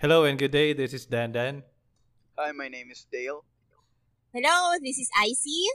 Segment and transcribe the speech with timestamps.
[0.00, 0.72] Hello and good day.
[0.72, 1.60] This is Dan Dan.
[2.40, 3.44] Hi, my name is Dale.
[4.32, 5.68] Hello, this is Icy.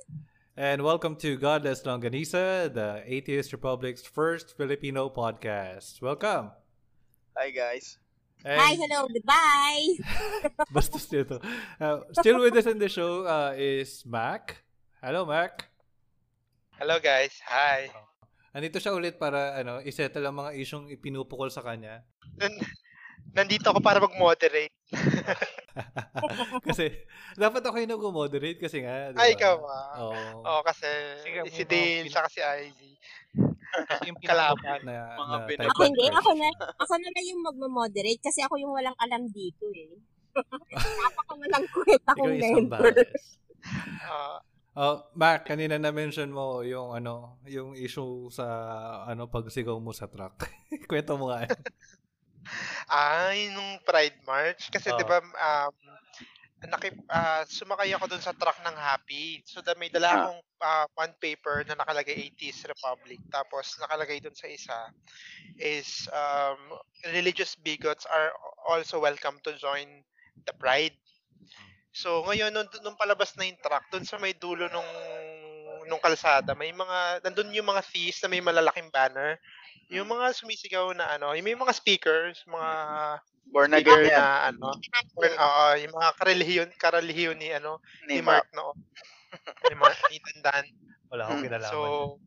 [0.58, 6.02] And welcome to Godless Longanisa, the Atheist Republic's first Filipino podcast.
[6.02, 6.58] Welcome.
[7.38, 8.02] Hi, guys.
[8.42, 9.94] And Hi, hello, goodbye.
[10.74, 11.38] Basta still to.
[11.78, 14.66] Uh, still with us in the show uh, is Mac.
[15.06, 15.70] Hello, Mac.
[16.82, 17.94] Hello guys, hi.
[18.58, 22.02] Andito siya ulit para ano, isettle ang mga isyong ipinupukol sa kanya.
[23.36, 24.72] Nan- nandito ako para mag-moderate.
[26.72, 26.88] kasi
[27.36, 29.12] dapat ako yung nag-moderate kasi nga.
[29.12, 29.36] di Ay, ba?
[29.36, 29.80] ikaw ba?
[30.00, 30.16] Oo.
[30.48, 30.88] Oo, kasi
[31.20, 32.96] Sige, si Dale, saka si Izzy.
[34.08, 34.80] yung Kalaban.
[34.88, 36.48] Na, Mga na Ako of hindi, ako na,
[36.80, 40.00] ako na lang yung magmamoderate kasi ako yung walang alam dito eh.
[41.04, 42.84] Napaka walang kwenta Ikaw kong member.
[44.08, 44.40] Ah,
[44.76, 48.44] Oh, Mac, kanina na mention mo yung ano, yung issue sa
[49.08, 50.52] ano pagsigaw mo sa truck.
[50.92, 51.48] Kwento mo nga.
[52.92, 54.70] Ay, nung Pride March.
[54.74, 54.98] Kasi Oo.
[54.98, 55.74] di ba, um,
[56.66, 59.44] nakip, ah, sumakay ako dun sa truck ng Happy.
[59.46, 60.20] So, da, may dala Ah.
[60.20, 63.22] akong ah, one paper na nakalagay 80s Republic.
[63.30, 64.80] Tapos, nakalagay dun sa isa
[65.60, 66.76] is um,
[67.14, 68.34] religious bigots are
[68.68, 70.04] also welcome to join
[70.48, 70.96] the Pride.
[71.96, 74.92] So, ngayon, nung, nung palabas na yung truck, dun sa may dulo nung
[75.86, 79.38] nung kalsada, may mga, nandun yung mga thieves na may malalaking banner.
[79.94, 82.72] Yung mga sumisigaw na ano, yung may mga speakers, mga
[83.46, 84.82] Born speaker again na ano,
[85.16, 87.78] or, oo, yung mga karelihiyon, karelihiyon ni ano,
[88.08, 88.46] Ni ni Mark.
[88.54, 88.74] Noon.
[89.70, 90.66] ni Mark, ni Dandan.
[91.12, 91.46] Wala akong Hmm.
[91.46, 91.94] kinalaman.
[91.98, 92.18] So,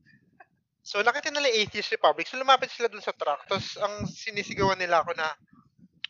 [0.85, 2.27] so nakita nila yung Atheist Republic.
[2.29, 3.45] So, lumapit sila dun sa truck.
[3.49, 5.33] Tapos, ang sinisigawan nila ako na,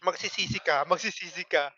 [0.05, 1.73] magsisisi ka, magsisisi ka.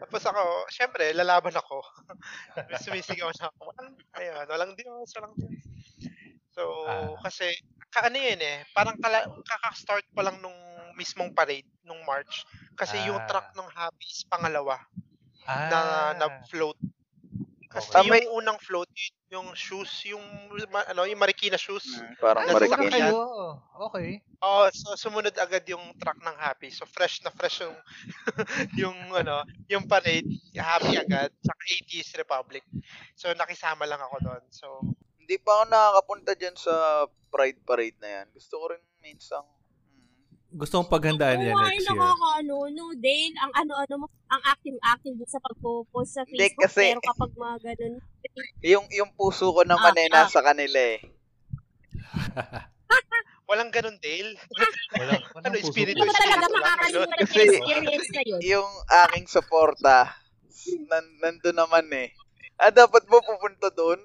[0.00, 1.82] Tapos ako, syempre, lalaban ako.
[2.84, 3.60] Sumisigaw na ako.
[3.74, 5.54] Walang, ayun, walang Diyos, walang Diyos.
[6.54, 7.24] So, Ah.
[7.24, 7.50] kasi,
[7.80, 10.56] ka, ano yun eh, parang kala, kaka-start pa lang nung
[10.94, 12.42] mismong parade, nung March.
[12.74, 13.26] Kasi yung Ah.
[13.26, 14.78] truck ng Happy is pangalawa
[15.44, 15.80] ah, na,
[16.16, 16.78] na float.
[17.70, 17.98] Kasi Okay.
[17.98, 18.86] Ah, may- yung unang float,
[19.34, 20.22] yung shoes, yung,
[20.86, 21.82] ano, yung Marikina shoes.
[21.98, 23.10] Mm, parang Wala Marikina.
[23.10, 23.18] kayo.
[23.90, 24.22] Okay.
[24.38, 26.70] Oh, so sumunod agad yung truck ng Happy.
[26.70, 27.74] So fresh na fresh yung
[28.86, 32.62] yung ano, yung parade, Happy agad sa 80s Republic.
[33.18, 34.42] So nakisama lang ako doon.
[34.54, 34.66] So
[35.24, 36.74] Hindi pa ako nakakapunta dyan sa
[37.26, 38.26] Pride Parade na yan.
[38.30, 39.40] Gusto ko rin minsan.
[39.40, 41.96] mm, Gusto mong paghandaan yan Oo, ay, next year.
[41.96, 47.00] nakakaano, no, Dale, ang ano-ano mo, ang active-active sa pagpo-post sa Hindi, Facebook, kasi- pero
[47.02, 47.94] kapag mga ganun,
[48.62, 50.14] Yung, yung puso ko naman Ah, eh, ah.
[50.22, 51.00] nasa kanila eh.
[53.48, 54.36] walang ganun Dale.
[54.94, 58.38] Walang, walang Ano, puso espiritu hindi talaga makakalimutan Kasi- yung experience na yun.
[58.42, 58.70] Yung
[59.06, 59.96] aking suporta,
[60.86, 62.12] nan, nandun naman eh.
[62.54, 63.98] Ah, dapat mo pupunta doon?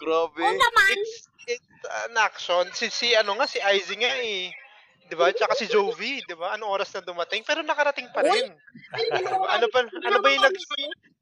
[0.00, 0.40] Grabe.
[0.40, 2.64] Oo naman, It's it's an action.
[2.72, 4.48] Si si ano nga si Izzy nga eh.
[5.10, 5.28] 'Di ba?
[5.34, 6.56] Tsaka si Jovi, 'di ba?
[6.56, 7.42] Anong oras na dumating?
[7.44, 8.54] Pero nakarating pa rin.
[9.50, 10.56] ano ba ano ba yung nag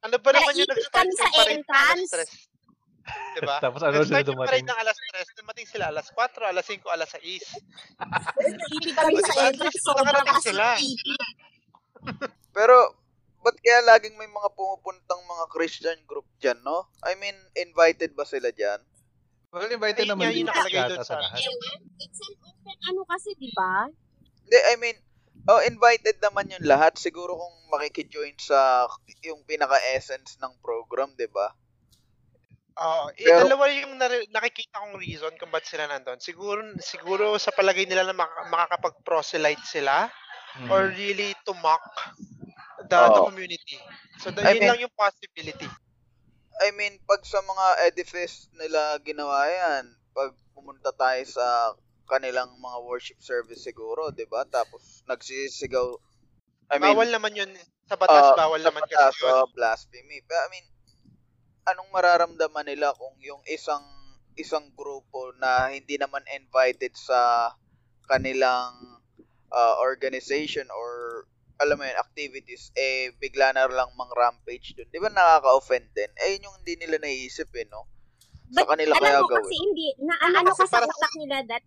[0.04, 2.10] ano ba naman yung nag-start sa ng alas entrance.
[2.12, 3.34] 3?
[3.34, 3.56] 'Di ba?
[3.64, 4.64] Tapos ano Nag-start yung dumating?
[4.68, 7.24] ng alas 3, dumating sila alas 4, alas 5, alas 6.
[8.38, 9.48] naiipit kami sa Diba?
[9.48, 10.66] entrance, sobrang Nakarating sila.
[12.56, 12.76] Pero,
[13.48, 16.92] ba't kaya laging may mga pumupuntang mga Christian group dyan, no?
[17.00, 18.76] I mean, invited ba sila dyan?
[19.48, 21.40] Well, invited Ayun naman din nakalagay doon sa lahat.
[21.96, 23.88] It's an open, ano kasi, di ba?
[24.44, 24.96] Hindi, I mean,
[25.48, 27.00] oh, invited naman yung lahat.
[27.00, 28.84] Siguro kung makikijoin sa
[29.24, 31.48] yung pinaka-essence ng program, di ba?
[32.78, 36.20] Oo, eh, Pero- dalawa yung nare- nakikita kong reason kung ba't sila nandun.
[36.20, 40.06] Siguro siguro sa palagay nila na mak- makakapag-proselyte sila
[40.60, 40.68] Mm.
[40.70, 41.56] or really to
[42.88, 43.28] the, the Oo.
[43.30, 43.78] community.
[44.18, 45.68] So, the, I yun mean- lang yung possibility.
[46.58, 51.78] I mean, pag sa mga edifice nila ginawa yan, pag pumunta tayo sa
[52.10, 54.42] kanilang mga worship service siguro, di ba?
[54.42, 55.94] Tapos nagsisigaw.
[56.74, 57.50] I mean, bawal naman yun.
[57.86, 59.30] Sa batas, ah, bawal sa naman batas, kasi yun.
[59.38, 60.18] oh, blasphemy.
[60.26, 60.66] But, I mean,
[61.70, 63.84] anong mararamdaman nila kung yung isang
[64.34, 67.52] isang grupo na hindi naman invited sa
[68.06, 68.98] kanilang
[69.50, 70.97] uh, organization or
[71.58, 74.86] alam mo yun, activities, eh, bigla na lang mang rampage dun.
[74.90, 76.10] Di ba nakaka-offend din?
[76.22, 77.86] Eh, yun yung hindi nila naisip eh, no?
[78.50, 79.60] Sa But kanila alam kaya mo kasi gawin.
[79.60, 81.64] hindi, na ano Kasi kasi sa utak nila that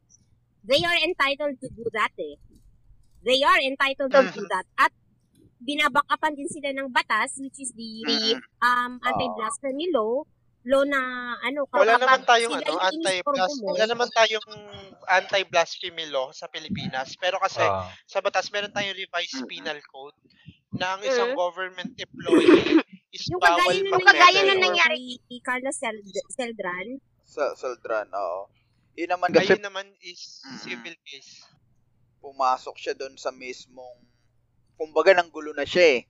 [0.65, 2.35] they are entitled to do that eh.
[3.21, 4.65] They are entitled to do that.
[4.77, 4.93] At
[5.61, 8.41] binabakapan din sila ng batas which is the Mm.
[8.65, 10.25] um anti-blasphemy law
[10.61, 10.99] law na
[11.41, 14.47] ano Wala kapag naman tayong ano, yung mo, wala naman tayong
[15.07, 17.17] anti-blasphemy law sa Pilipinas.
[17.17, 17.89] Pero kasi Ah.
[18.05, 20.13] sa batas meron tayong revised penal code
[20.71, 21.37] na ang isang Mm.
[21.37, 22.77] government employee
[23.11, 26.87] is yung bawal kagaya nangyari Pero- na nangyari kay Carlos Sel- Celdran
[27.25, 28.47] Sa Saldran, oo.
[28.93, 30.19] Yun naman kasi Ayun naman is
[30.59, 31.47] civil case.
[32.19, 33.97] pumasok siya doon sa mismong
[34.75, 36.01] kumbaga nang gulo na siya eh.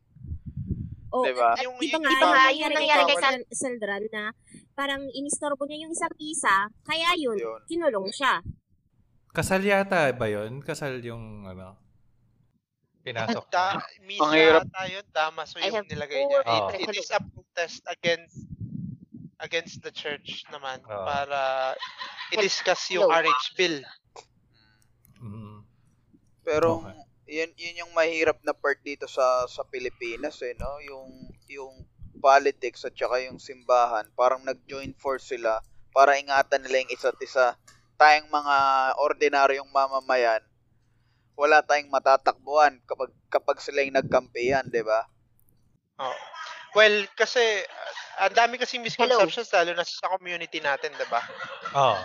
[1.11, 1.51] Oh, Diba?
[1.51, 3.49] at Yung- di ba yung nga, iba yung nga, nangyari yung kay nangyari kay Sel-
[3.51, 4.23] Seldran na
[4.71, 7.59] parang inistorbo niya yung isang isa, kaya yun, Yun.
[7.67, 8.39] kinulong siya.
[9.29, 10.59] Kasal yata ba yun?
[10.59, 11.75] Kasal yung ano?
[13.01, 13.43] Pinasok.
[13.49, 14.65] Da, misa Ang hirap.
[14.69, 16.39] tayo, damaso I yung have nilagay niya.
[16.39, 18.37] four It, it is a protest against
[19.41, 21.01] against the church naman Oo.
[21.01, 21.73] para
[22.31, 23.25] i-discuss yung Hello.
[23.25, 23.77] RH bill.
[25.17, 25.65] Mm.
[26.41, 27.00] Pero Okay.
[27.31, 31.75] Yun yun yung mahirap na part dito sa sa Pilipinas eh no, yung yung
[32.21, 37.57] politics at saka yung simbahan, parang nag-join force sila para ingatan nila yung isa't isa.
[37.97, 38.55] Tayong mga
[39.01, 40.45] ordinaryong mamamayan,
[41.33, 45.09] wala tayong matatakbuhan kapag kapag sila yung nagkampihan, 'di ba?
[45.97, 46.13] Oh.
[46.71, 51.21] Well, kasi uh, ang dami kasi misconceptions lalo na sa community natin, 'di ba?
[51.73, 52.01] Oo.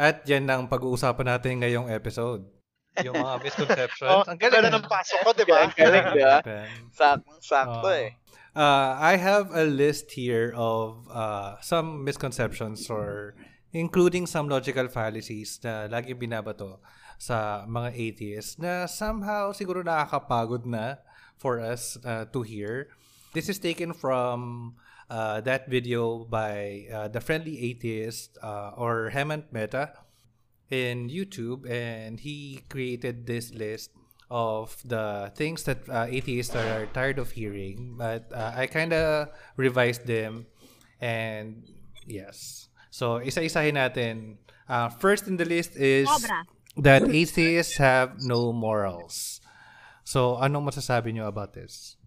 [0.00, 2.59] At yan ang pag-uusapan natin ngayong episode.
[3.06, 4.10] Yung mga misconceptions.
[4.10, 4.66] Oh, ang galing.
[4.66, 5.56] ng pasok ko, 'di ba?
[5.64, 6.36] Ang galing, 'di ba?
[6.42, 7.94] Then, Saktong-sakto Oo.
[7.94, 8.18] eh.
[8.50, 13.38] Uh, I have a list here of uh, some misconceptions or
[13.70, 16.82] including some logical fallacies na lagi binabato
[17.14, 20.98] sa mga atheists na somehow siguro nakakapagod na
[21.38, 22.90] for us uh, to hear.
[23.38, 24.74] This is taken from
[25.06, 29.94] uh, that video by uh, the friendly atheist uh, or Hemant Meta
[30.70, 33.90] in YouTube, and he created this list
[34.30, 37.98] of the things that uh, atheists are tired of hearing.
[37.98, 39.28] But uh, I kind of
[39.58, 40.46] revised them,
[41.02, 41.66] and
[42.06, 42.68] yes.
[42.90, 44.38] So isa-isahin natin.
[44.70, 46.46] Uh, first in the list is Cobra.
[46.78, 49.42] that atheists have no morals.
[50.06, 51.98] So anong masasabi nyo about this?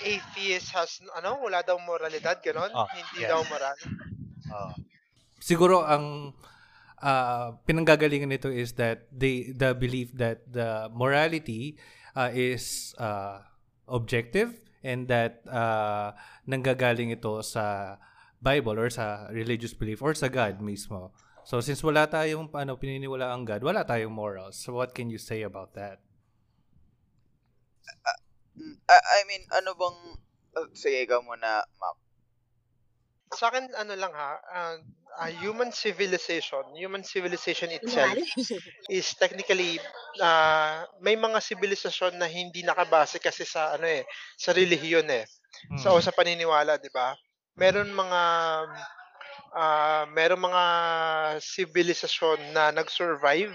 [0.00, 2.72] Atheist has ano, wala daw moralidad, ganon?
[2.72, 3.30] Oh, Hindi yes.
[3.30, 3.76] daw moral.
[4.50, 4.70] Oo.
[5.40, 6.36] siguro ang
[7.02, 11.76] uh, pinanggagalingan nito is that they the belief that the morality
[12.14, 13.40] uh, is uh,
[13.88, 16.12] objective and that uh,
[16.48, 17.96] nanggagaling ito sa
[18.40, 21.12] Bible or sa religious belief or sa God mismo.
[21.44, 24.56] So since wala tayong ano pininiwala ang God, wala tayong morals.
[24.60, 26.00] So what can you say about that?
[28.56, 29.98] Mm, I, mean, ano bang
[30.56, 31.96] uh, sige ikaw muna, Mac.
[33.30, 34.76] Sa akin, ano lang ha, uh,
[35.22, 38.18] uh, human civilization, human civilization itself
[38.90, 39.78] is technically
[40.18, 44.02] uh, may mga sibilisasyon na hindi nakabase kasi sa ano eh,
[44.34, 45.24] sa relihiyon eh.
[45.78, 47.14] Sa o sa paniniwala, 'di ba?
[47.58, 48.20] Meron mga
[49.50, 50.64] ah meron mga
[51.42, 53.50] sibilisasyon na nag-survive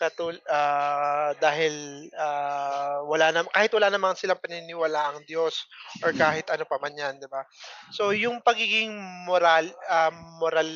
[0.00, 5.68] katul ah, dahil ah, wala na kahit wala namang silang paniniwala ang Diyos
[6.00, 7.44] or kahit ano pa man 'yan, 'di ba?
[7.92, 8.96] So yung pagiging
[9.28, 10.08] moral ah,
[10.40, 10.68] moral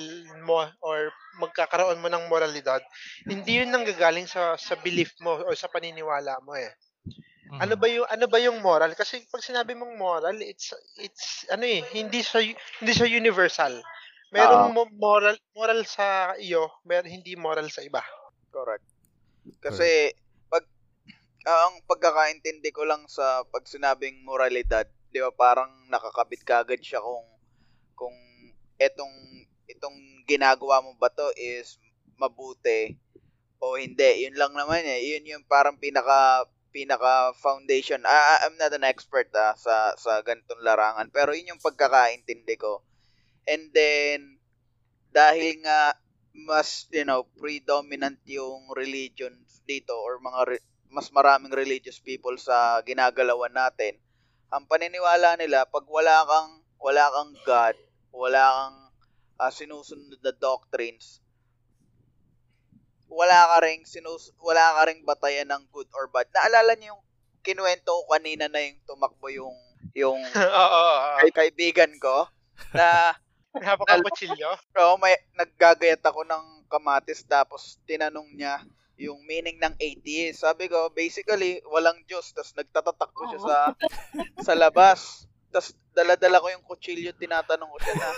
[0.44, 1.09] mo or
[1.41, 2.85] magkakaroon mo ng moralidad,
[3.25, 6.69] hindi yun nanggagaling sa sa belief mo o sa paniniwala mo eh.
[7.55, 7.61] Mm.
[7.61, 8.93] Ano ba yung ano ba yung moral?
[8.97, 12.41] Kasi pag sinabi mong moral, it's it's ano eh, hindi siya
[12.81, 13.79] hindi siya universal.
[14.35, 18.03] Merong mo- moral moral sa iyo, mer hindi moral sa iba.
[18.50, 18.94] Correct.
[19.64, 20.12] Kasi
[20.52, 20.64] pag
[21.49, 27.00] ah, ang pagkakaintindi ko lang sa pag sinabing moralidad, 'di ba, parang nakakabit kagad siya
[27.00, 27.25] kung
[27.96, 28.16] kung
[28.77, 29.96] etong itong
[30.29, 31.81] ginagawa mo ba to is
[32.20, 33.00] mabuti
[33.65, 34.29] o hindi.
[34.29, 35.00] Yun lang naman eh.
[35.17, 38.03] Yun yung parang pinaka pinaka foundation.
[38.05, 42.60] Ah, ah, I'm not an expert ah, sa sa ganitong larangan, pero yun yung pagkakaintindi
[42.60, 42.84] ko.
[43.48, 44.36] And then
[45.15, 45.94] dahil nga
[46.34, 49.31] mas you know predominant yung religion
[49.64, 53.98] dito or mga re- mas maraming religious people sa ginagalawan natin.
[54.50, 57.76] Ang paniniwala nila pag wala kang wala kang God
[58.14, 58.79] wala kang
[59.43, 61.24] ah, sinusunod na doctrines
[63.14, 66.26] wala ka ring sinus wala ka ring batayan ng good or bad.
[66.34, 67.03] Naalala niyo yung
[67.46, 69.56] kinuwento ko kanina na yung tumakbo yung
[69.94, 70.19] yung
[71.22, 72.26] kay kaibigan ko?
[72.74, 73.14] Na
[73.55, 74.51] Hawak ang kutsilyo.
[74.82, 78.58] Oo, may naggagayat ako ng kamatis tapos tinanong niya
[78.99, 80.43] yung meaning ng atheist.
[80.43, 82.31] Sabi ko, basically, walang Diyos.
[82.34, 83.56] Tapos nagtatatakbo siya sa
[84.46, 85.31] sa labas.
[85.55, 88.11] Tapos daladala ko yung kutsilyo, tinatanong ko siya na,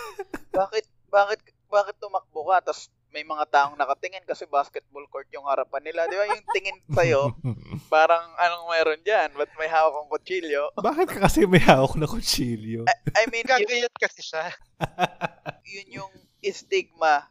[0.53, 2.73] bakit, bakit, bakit tumakbo ka?
[2.73, 6.05] Tapos may mga taong nakatingin kasi basketball court yung harapan nila.
[6.05, 7.33] Di ba yung tingin sa'yo,
[7.95, 9.33] parang anong meron dyan?
[9.33, 10.69] Ba't may hawak kong kutsilyo?
[10.77, 12.85] Bakit ka kasi may hawak na kutsilyo?
[13.17, 14.53] I mean, yun, Gagayat kasi siya.
[15.73, 16.13] yun yung
[16.45, 17.25] stigma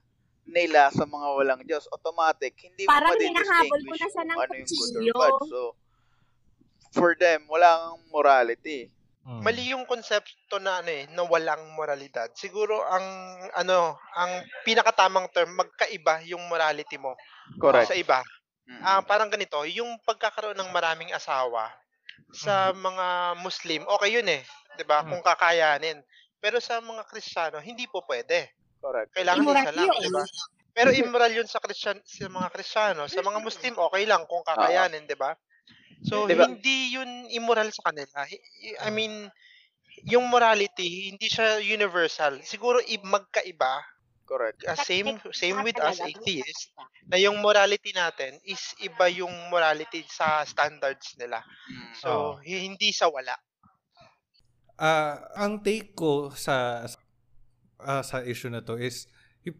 [0.49, 1.85] nila sa mga walang Diyos.
[1.93, 4.65] Automatic, hindi Parang mo hinahabol mo ma-distinguish na siya kung ng ano yung good or
[4.65, 5.13] kutsilyo.
[5.13, 5.33] bad.
[5.53, 5.59] So,
[6.97, 8.89] for them, wala kang morality.
[9.25, 9.41] Mm.
[9.41, 12.29] Mali yung konsepto na ano eh, na walang moralidad.
[12.37, 13.05] Siguro ang
[13.57, 17.17] ano, ang pinakatamang term magkaiba yung morality mo
[17.57, 17.89] Correct.
[17.89, 18.21] sa iba.
[18.69, 18.81] Mm.
[18.85, 21.73] Ah, parang ganito, yung pagkakaroon ng maraming asawa
[22.29, 24.45] sa mga Muslim, okay yun eh,
[24.77, 25.01] 'di ba?
[25.01, 25.09] Mm.
[25.09, 25.97] Kung kakayanin.
[26.37, 28.53] Pero sa mga Kristiyano, hindi po pwede.
[28.77, 29.09] Correct.
[29.17, 29.89] Kailangan Immoral isa lang.
[29.89, 30.23] 'di ba?
[30.75, 35.07] Pero immoral yun sa Christian sa mga Kristiyano, sa mga Muslim okay lang kung kakayanin,
[35.09, 35.33] 'di ba?
[36.05, 36.45] So Di ba?
[36.45, 38.23] hindi yun immoral sa kanila.
[38.29, 39.25] I- I- I mean,
[40.05, 42.39] yung morality hindi siya universal.
[42.45, 43.81] Siguro i- magkaiba
[44.25, 44.65] Correct.
[44.65, 46.73] uh, same same with us atheists
[47.05, 51.41] na yung morality natin is iba yung morality sa standards nila.
[51.69, 51.93] Mm.
[52.01, 52.31] So Oo.
[52.41, 53.37] hi- hindi sa wala.
[54.75, 56.83] Ah, ang take ko sa
[57.79, 59.07] ah, sa issue na to is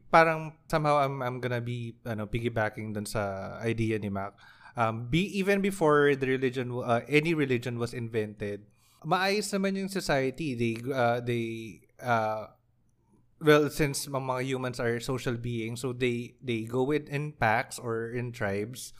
[0.10, 4.34] parang somehow I'm I'm gonna be ano piggybacking dun sa idea ni Mac.
[4.75, 8.67] Um, be even before the religion uh, any religion was invented,
[9.08, 10.51] maayos naman yung society.
[10.51, 12.51] They uh, they uh,
[13.39, 18.12] well since mga humans are social beings, so they they go with in packs or
[18.12, 18.91] in tribes.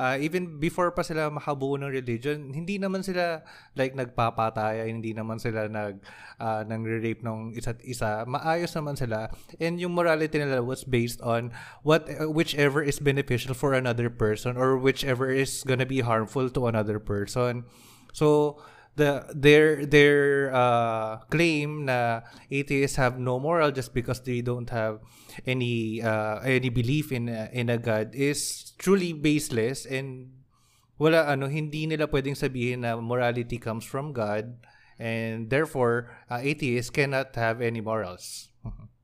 [0.00, 3.44] Uh, even before pa sila makabuo ng religion, hindi naman sila
[3.76, 6.00] like nagpapataya, hindi naman sila nag
[6.40, 8.24] uh, nang rape ng isa't isa.
[8.24, 9.28] Maayos naman sila.
[9.60, 11.52] And yung morality nila was based on
[11.84, 16.96] what whichever is beneficial for another person or whichever is gonna be harmful to another
[16.96, 17.68] person.
[18.16, 18.56] So
[19.00, 22.20] the their their uh, claim na
[22.52, 25.00] atheists have no moral just because they don't have
[25.48, 30.36] any uh, any belief in a- in a god is truly baseless and
[31.00, 34.60] wala ano hindi nila pwedeng sabihin na morality comes from God
[35.00, 38.52] and therefore uh, atheists cannot have any morals.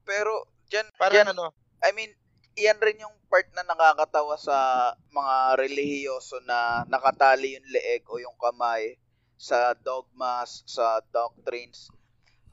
[0.05, 2.13] Pero dyan, Parang ano, I mean,
[2.53, 8.37] iyan rin yung part na nakakatawa sa mga relihiyoso na nakatali yung leeg o yung
[8.37, 9.01] kamay
[9.37, 11.93] sa dogmas, sa doctrines.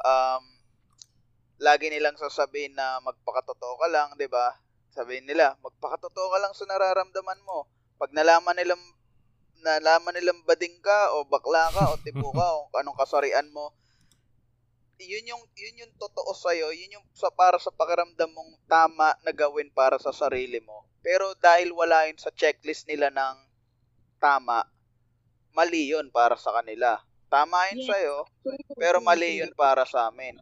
[0.04, 0.44] Um,
[1.64, 4.60] lagi nilang sasabihin na magpakatotoo ka lang, 'di ba?
[4.92, 7.66] Sabihin nila, magpakatotoo ka lang sa nararamdaman mo.
[7.98, 8.84] Pag nalaman nilang
[9.64, 13.72] nalaman nilang bading ka o bakla ka o tipo ka o anong kasarian mo,
[15.00, 19.32] yun yung yun yung totoo sa yun yung sa para sa pakiramdam mong tama na
[19.32, 20.84] gawin para sa sarili mo.
[21.04, 23.38] Pero dahil wala yun sa checklist nila ng
[24.20, 24.64] tama,
[25.54, 26.98] mali yun para sa kanila.
[27.30, 27.90] Tama yun Yes.
[27.90, 28.18] sa'yo,
[28.78, 30.38] pero mali yun para sa amin.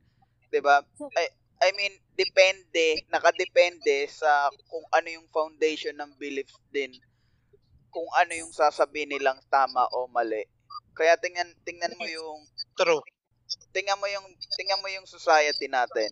[0.51, 0.83] 'Di ba?
[0.99, 6.91] So- I, I mean, depende, nakadepende sa kung ano yung foundation ng beliefs din.
[7.91, 10.43] Kung ano yung sasabihin nilang tama o mali.
[10.95, 12.39] Kaya tingnan tingnan mo yung
[12.75, 13.03] true.
[13.71, 16.11] tingnan mo yung tingnan mo yung society natin.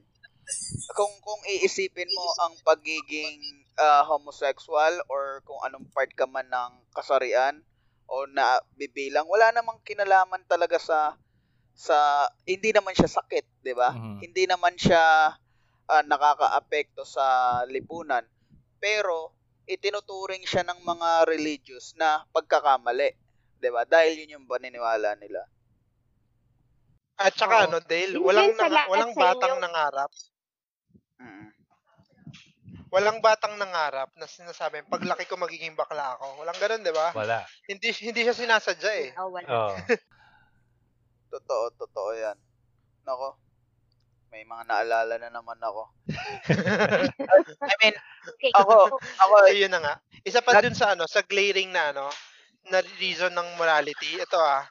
[0.95, 3.39] Kung kung iisipin mo ang pagiging
[3.79, 7.63] ah, homosexual or kung anong part ka man ng kasarian
[8.09, 11.15] o na bibilang, wala namang kinalaman talaga sa
[11.75, 13.95] sa hindi naman siya sakit, 'di ba?
[13.95, 14.23] Mhm.
[14.23, 15.33] Hindi naman siya
[15.89, 17.25] ah, nakakaapekto sa
[17.69, 18.25] lipunan.
[18.81, 19.33] Pero
[19.69, 23.09] itinuturing siya ng mga religious na pagkakamali,
[23.61, 23.83] 'di ba?
[23.87, 25.43] Dahil yun yung paniniwala nila.
[27.17, 27.67] At saka Oo.
[27.67, 29.59] ano, Dale, walang lahat walang batang inyo.
[29.59, 30.11] nangarap.
[32.89, 36.41] Walang batang nangarap na sinasabi, paglaki ko magiging bakla ako.
[36.41, 37.13] Walang ganun, 'di ba?
[37.13, 37.45] Wala.
[37.69, 39.09] Hindi hindi siya sinasadya eh.
[39.21, 39.47] Oh, wala.
[39.49, 39.73] Oh.
[41.29, 42.33] Totoo, totoo yan.
[43.05, 43.37] Nako,
[44.33, 45.85] may mga naalala na naman ako.
[47.69, 47.93] I mean,
[48.29, 48.51] Okay.
[48.53, 49.95] ako, ako, So yun na nga.
[50.25, 52.09] Isa pa dun sa ano, sa glaring na ano,
[52.69, 54.17] na reason ng morality.
[54.21, 54.65] Ito ah.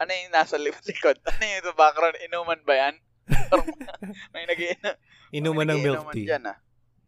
[0.00, 1.18] ano yung nasa li- likod?
[1.22, 2.16] Ano yung sa background?
[2.24, 2.94] Inuman ba yan?
[4.34, 4.94] May nag-iinom.
[5.30, 6.26] Inuman ng milk tea.
[6.26, 6.56] Dyan, ah.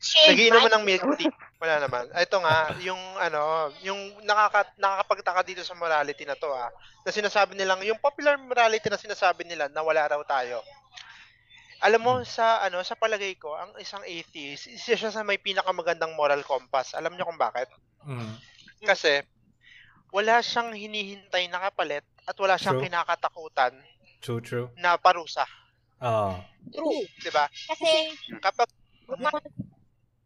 [0.03, 1.31] Nagiinom ng milk tea.
[1.63, 2.11] Wala naman.
[2.11, 6.71] Ah, Ito nga, yung ano, yung nakaka, nakakapagtaka dito sa morality na to ah.
[7.07, 10.59] Na sinasabi nilang, yung popular morality na sinasabi nila na wala raw tayo.
[11.83, 16.15] Alam mo, sa ano sa palagay ko, ang isang atheist, isa siya sa may pinakamagandang
[16.15, 16.95] moral compass.
[16.95, 17.67] Alam niyo kung bakit?
[18.07, 18.39] Mhm.
[18.87, 19.23] Kasi,
[20.15, 22.87] wala siyang hinihintay na kapalit at wala siyang True.
[22.87, 23.73] kinakatakutan
[24.23, 24.67] True, true.
[24.79, 25.43] na parusa.
[26.03, 26.35] Oh.
[26.75, 27.03] True.
[27.23, 27.47] 'Di ba?
[27.47, 27.91] Kasi,
[28.43, 28.69] Kapag
[29.07, 29.39] gumagawa,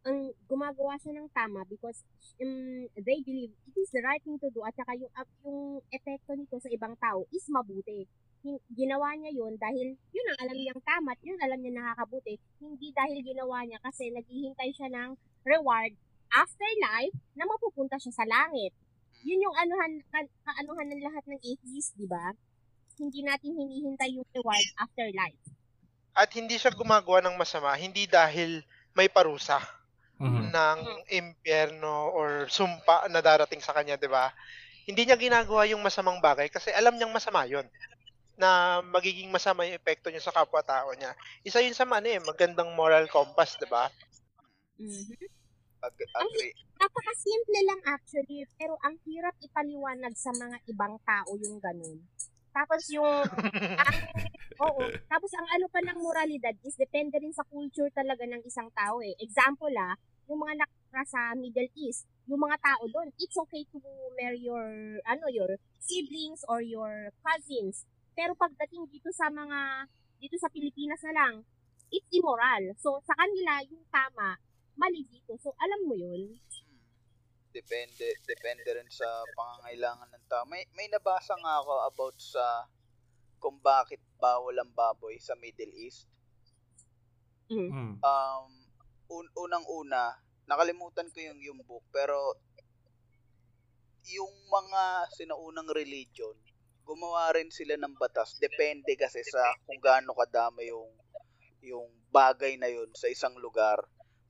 [0.07, 2.01] ang gumagawa siya ng tama because
[2.39, 5.83] um, they believe it is the right thing to do at saka yung, uh, yung
[5.91, 8.07] epekto nito sa ibang tao is mabuti.
[8.41, 12.39] Hin- Ginawa niya yun dahil yun ang alam niyang tama at yun alam niya nakakabuti.
[12.57, 15.09] Hindi dahil ginawa niya kasi naghihintay siya ng
[15.43, 15.91] reward
[16.31, 18.71] after life na mapupunta siya sa langit.
[19.27, 22.31] Yun yung anuhan, ka- kaanuhan ng lahat ng atheist, di ba?
[22.95, 25.41] Hindi natin hinihintay yung reward after life.
[26.17, 28.65] At hindi siya gumagawa ng masama, hindi dahil
[28.97, 29.61] may parusa
[30.19, 30.49] Mhm.
[30.49, 30.79] ng
[31.13, 34.33] impyerno or sumpa na darating sa kanya, 'di ba?
[34.89, 37.67] Hindi niya ginagawa yung masamang bagay kasi alam niyang masama 'yon
[38.37, 41.13] na magiging masama yung epekto niya sa kapwa-tao niya.
[41.45, 43.89] Isa yun sa ano eh, magandang moral compass, 'di ba?
[44.79, 45.13] Mhm.
[45.85, 46.53] Ag- agree.
[46.81, 51.97] Napakasimple lang actually, pero ang hirap ipaliwanag sa mga ibang tao yung ganun.
[52.57, 53.05] Tapos yung,
[53.85, 53.97] ang,
[54.65, 58.73] oo, tapos ang ano pa ng moralidad is depende rin sa culture talaga ng isang
[58.73, 59.13] tao eh.
[59.21, 59.93] Example ah,
[60.25, 63.77] yung mga nakaka sa Middle East, yung mga tao doon, it's okay to
[64.17, 67.85] marry your, ano, your siblings or your cousins.
[68.17, 69.85] Pero pagdating dito sa mga,
[70.17, 71.33] dito sa Pilipinas na lang,
[71.93, 72.73] it's immoral.
[72.81, 74.41] So, sa kanila, yung tama,
[74.75, 75.37] mali dito.
[75.39, 76.41] So, alam mo yun.
[77.57, 77.65] Hmm.
[77.65, 80.45] Depende depende rin sa pangangailangan ng tao.
[80.45, 82.45] May may nabasa nga ako about sa
[83.41, 86.05] kung bakit bawal ang baboy sa Middle East.
[87.49, 87.69] Mm.
[87.73, 87.93] Mm.
[88.01, 88.49] Um
[89.09, 90.13] un- unang-una,
[90.45, 92.37] nakalimutan ko yung yung book pero
[94.07, 96.31] yung mga sinaunang religion,
[96.87, 98.39] gumawa rin sila ng batas.
[98.39, 100.91] Depende kasi sa kung gaano kadami yung
[101.59, 103.81] yung bagay na yun sa isang lugar.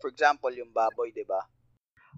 [0.01, 1.41] For example, yung baboy, 'di ba?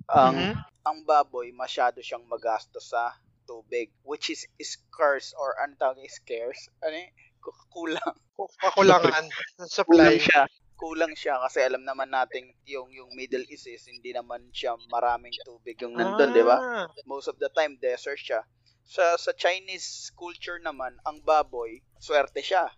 [0.10, 0.54] Ang Mhm.
[0.89, 3.13] Ang baboy masyado siyang magastos sa
[3.46, 6.98] tubig which is scarce or ano tawag scarce ano?
[7.39, 10.15] Ku- kulang Ku- Kakulangan ng kulang supply.
[10.17, 10.43] siya
[10.75, 15.36] kulang siya kasi alam naman natin yung yung Middle East is hindi naman siya maraming
[15.43, 16.55] tubig yung nandun, di ba?
[16.55, 18.48] Ah, Most of the time desert siya.
[18.88, 22.72] Sa sa Chinese culture naman, ang baboy, swerte siya.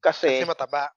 [0.00, 0.88] Kasi, Kasi mataba.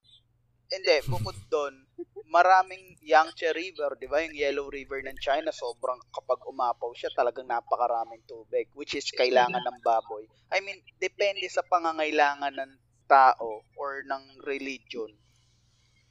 [0.71, 1.88] hindi, bukod doon,
[2.29, 4.21] maraming Yangtze River, di ba?
[4.21, 9.59] Yung Yellow River ng China, sobrang kapag umapaw siya, talagang napakaraming tubig, which is kailangan
[9.59, 10.23] ng baboy.
[10.53, 12.71] I mean, depende sa pangangailangan ng
[13.09, 15.09] tao or ng religion.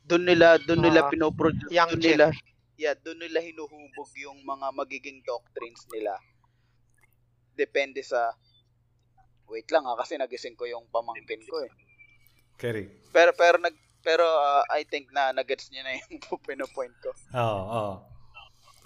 [0.05, 2.35] Doon nila, doon nila Ah, pinoproduce, doon nila,
[2.75, 6.19] yeah, doon nila hinuhubog yung mga magiging doctrines nila.
[7.55, 8.35] Depende sa,
[9.47, 11.71] wait lang ha, kasi nagising ko yung pamangkin ko eh.
[12.59, 12.91] Kerry.
[13.15, 17.11] Pero pero nag pero ah, I think na nagets niyo na yung pinopoint ko.
[17.35, 17.95] Oo, oo.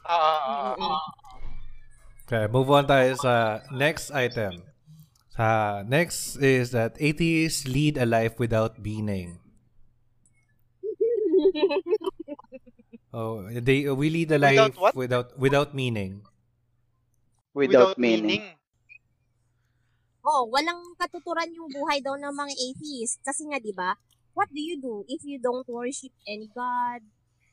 [0.03, 1.03] Ah, ah, ah, ah.
[2.27, 4.65] Okay, move on tayo sa next item.
[5.37, 9.39] Sa next is that atheists lead a life without meaning.
[13.13, 14.97] Oh, they we lead a Without life what?
[14.97, 16.25] without without meaning.
[17.53, 18.57] Without, meaning.
[20.25, 23.21] oh, walang katuturan yung buhay daw ng mga atheists.
[23.21, 23.93] Kasi nga, di ba,
[24.35, 27.05] what do you do if you don't worship any God?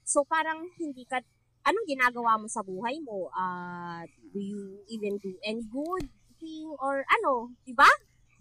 [0.04, 1.22] So, parang hindi ka,
[1.68, 3.30] anong ginagawa mo sa buhay mo?
[3.32, 6.10] Uh, do you even do any good
[6.42, 6.68] thing?
[6.82, 7.90] Or ano, di ba?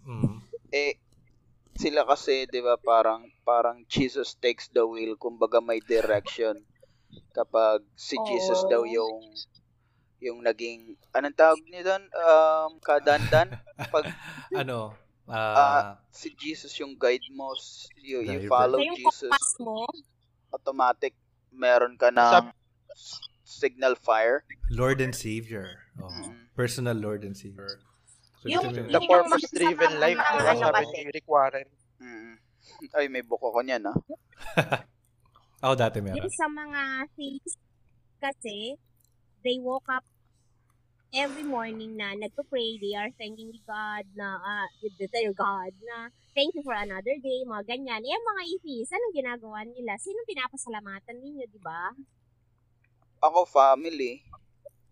[0.07, 0.41] Mm.
[0.73, 0.97] Eh
[1.79, 6.59] sila kasi 'di ba parang parang Jesus takes the wheel kumbaga may direction
[7.31, 8.69] kapag si Jesus Oo.
[8.69, 9.23] daw yung
[10.19, 13.55] yung naging anong tawag niyo doon um kadandan
[13.95, 14.11] pag
[14.51, 14.91] Ano?
[15.29, 17.53] Ah, ah si Jesus yung guide mo
[18.01, 19.29] you, you follow yung Jesus
[19.61, 19.85] mo,
[20.49, 21.13] automatic
[21.53, 22.09] meron ka
[22.93, 25.81] s- signal fire Lord and Savior.
[25.97, 26.49] Oh, Mm.
[26.53, 27.81] personal Lord and Savior.
[28.39, 30.51] So, Yung- ito The Yung purpose-driven life, mga diba?
[30.53, 31.67] ano Sabi ni Rick Warren.
[31.99, 32.33] Mm.
[32.97, 33.97] ay may buko ko niyan ah
[35.65, 36.21] oh, dati meron.
[36.21, 36.81] yung sa mga
[37.17, 37.57] things
[38.19, 38.75] kasi,
[39.43, 40.03] they woke up
[41.13, 44.67] every morning na nagpo-pray, they are thanking God na, ah,
[44.99, 48.01] their God na, thank you for another day, mga ganyan.
[48.05, 49.97] Eh, mga atheists, anong ginagawa nila?
[49.97, 51.91] Sino pinapasalamatan ninyo, di ba?
[53.19, 54.23] ako family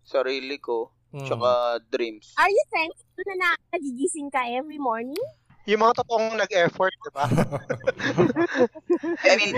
[0.04, 1.24] sarili ko Mm.
[1.24, 5.16] tsaka dreams Are you thankful na, na nagigising ka every morning?
[5.68, 7.24] Yung mga totoong nag-effort, diba?
[9.22, 9.52] I mean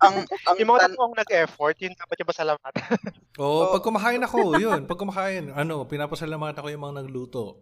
[0.00, 2.72] ang ang Yung mga tan- totoong nag-effort, yun dapat yung pasalamat.
[3.42, 3.70] Oo, Oh.
[3.70, 4.80] pag kumakain ako, yun.
[4.84, 7.60] Pag kumakain, ano, pinapasalamatan ko yung mga nagluto.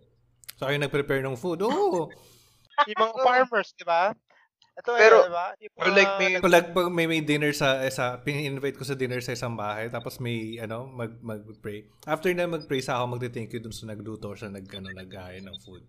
[0.56, 1.60] Sa yung nag-prepare ng food.
[1.60, 2.06] Oo.
[2.88, 4.14] yung mga farmers, diba?
[4.76, 5.46] Ito, Pero- eh, diba?
[5.58, 8.84] Yung Or like may nag- pag, pag may, may dinner sa eh, sa pin-invite ko
[8.84, 11.88] sa dinner sa isang bahay tapos may ano mag mag-pray.
[12.04, 15.42] After na mag-pray sa ako magte-thank you dun sa nagluto or sa nag ano naghain
[15.42, 15.80] ng food.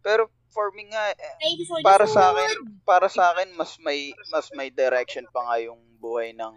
[0.00, 1.34] Pero for me nga eh,
[1.84, 6.32] para sa akin para sa akin mas may mas may direction pa nga yung buhay
[6.32, 6.54] ng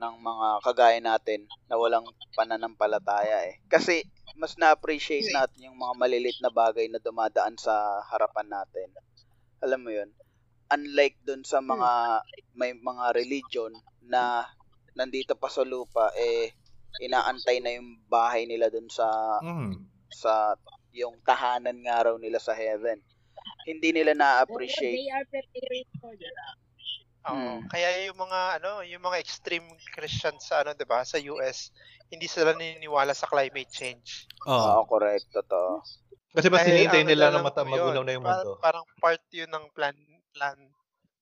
[0.00, 3.60] ng mga kagaya natin na walang pananampalataya eh.
[3.68, 4.00] Kasi
[4.40, 8.88] mas na-appreciate natin yung mga malilit na bagay na dumadaan sa harapan natin.
[9.60, 10.08] Alam mo yun?
[10.72, 12.24] Unlike dun sa mga
[12.56, 14.48] may mga religion na
[14.96, 16.56] nandito pa sa lupa eh
[17.04, 19.06] inaantay na yung bahay nila dun sa
[19.44, 19.84] Mm.
[20.10, 20.56] sa
[20.90, 22.98] yung tahanan nga raw nila sa heaven.
[23.64, 24.96] Hindi nila na-appreciate.
[24.98, 26.56] They are preparing for that.
[27.30, 27.36] Oo.
[27.36, 27.58] Mm.
[27.68, 31.68] Kaya yung mga ano, yung mga extreme Christians sa ano, 'di ba, sa US,
[32.08, 34.24] hindi sila naniniwala sa climate change.
[34.48, 34.88] Oo, Oh.
[34.88, 35.28] correct.
[35.28, 35.84] Totoo.
[36.30, 38.56] Kasi mas hinihintay ang nila na mata magunaw na yung mundo.
[38.62, 39.94] Parang part yun ng plan
[40.30, 40.56] plan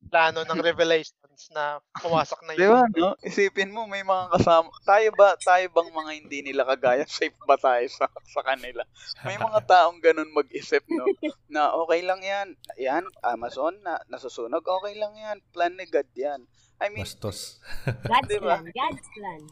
[0.06, 3.14] plano ng revelations na pumasok na Di ba, no?
[3.22, 4.70] Isipin mo, may mga kasama.
[4.82, 7.02] Tayo ba, tayo bang mga hindi nila kagaya?
[7.06, 8.82] Safe ba tayo sa, sa kanila?
[9.22, 11.06] May mga taong ganun mag-isip, no?
[11.46, 12.58] Na okay lang yan.
[12.78, 15.38] Yan, Amazon, na nasusunog, okay lang yan.
[15.54, 16.42] Plan ni God yan.
[16.78, 17.58] I mean, Bastos.
[18.11, 18.58] God's Diba?
[18.58, 19.42] plan, God's plan.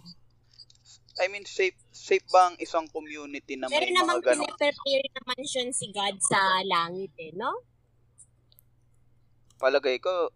[1.16, 4.44] I mean, safe safe ba ang isang community na Pero may namang mga ganun?
[4.52, 7.64] pinaprepare naman siya si God sa langit eh, no?
[9.57, 10.31] Palagay ko,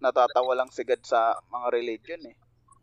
[0.00, 2.36] natatawa lang si God sa mga religion eh.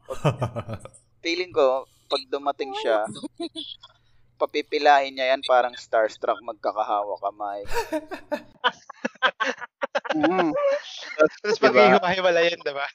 [1.23, 3.07] Feeling ko, pag dumating siya,
[4.41, 7.61] papipilahin niya yan parang starstruck magkakahawa kamay.
[10.19, 10.51] mm.
[11.15, 11.65] Tapos Diba?
[11.69, 12.87] pag-ihiwa-hiwalayan, diba?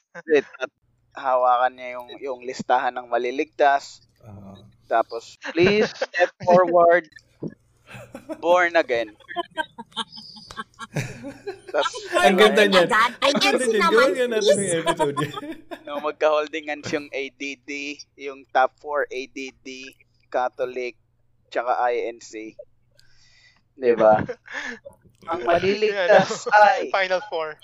[0.61, 0.71] At
[1.17, 4.03] hawakan niya yung yung listahan ng maliligtas.
[4.21, 4.61] Oo.
[4.89, 7.05] Tapos, please step forward.
[8.41, 9.13] Born again.
[11.69, 12.71] Tapos, Ang ganda I
[13.29, 15.33] Ang ganda naman, Gawin nga natin yung episode niya.
[15.85, 17.71] no, magka-holding hands yung ADD,
[18.15, 19.67] yung top 4 ADD,
[20.31, 20.95] Catholic,
[21.51, 22.55] tsaka INC.
[23.79, 24.23] Diba?
[25.29, 27.59] Ang maliligtas ay, Final Four.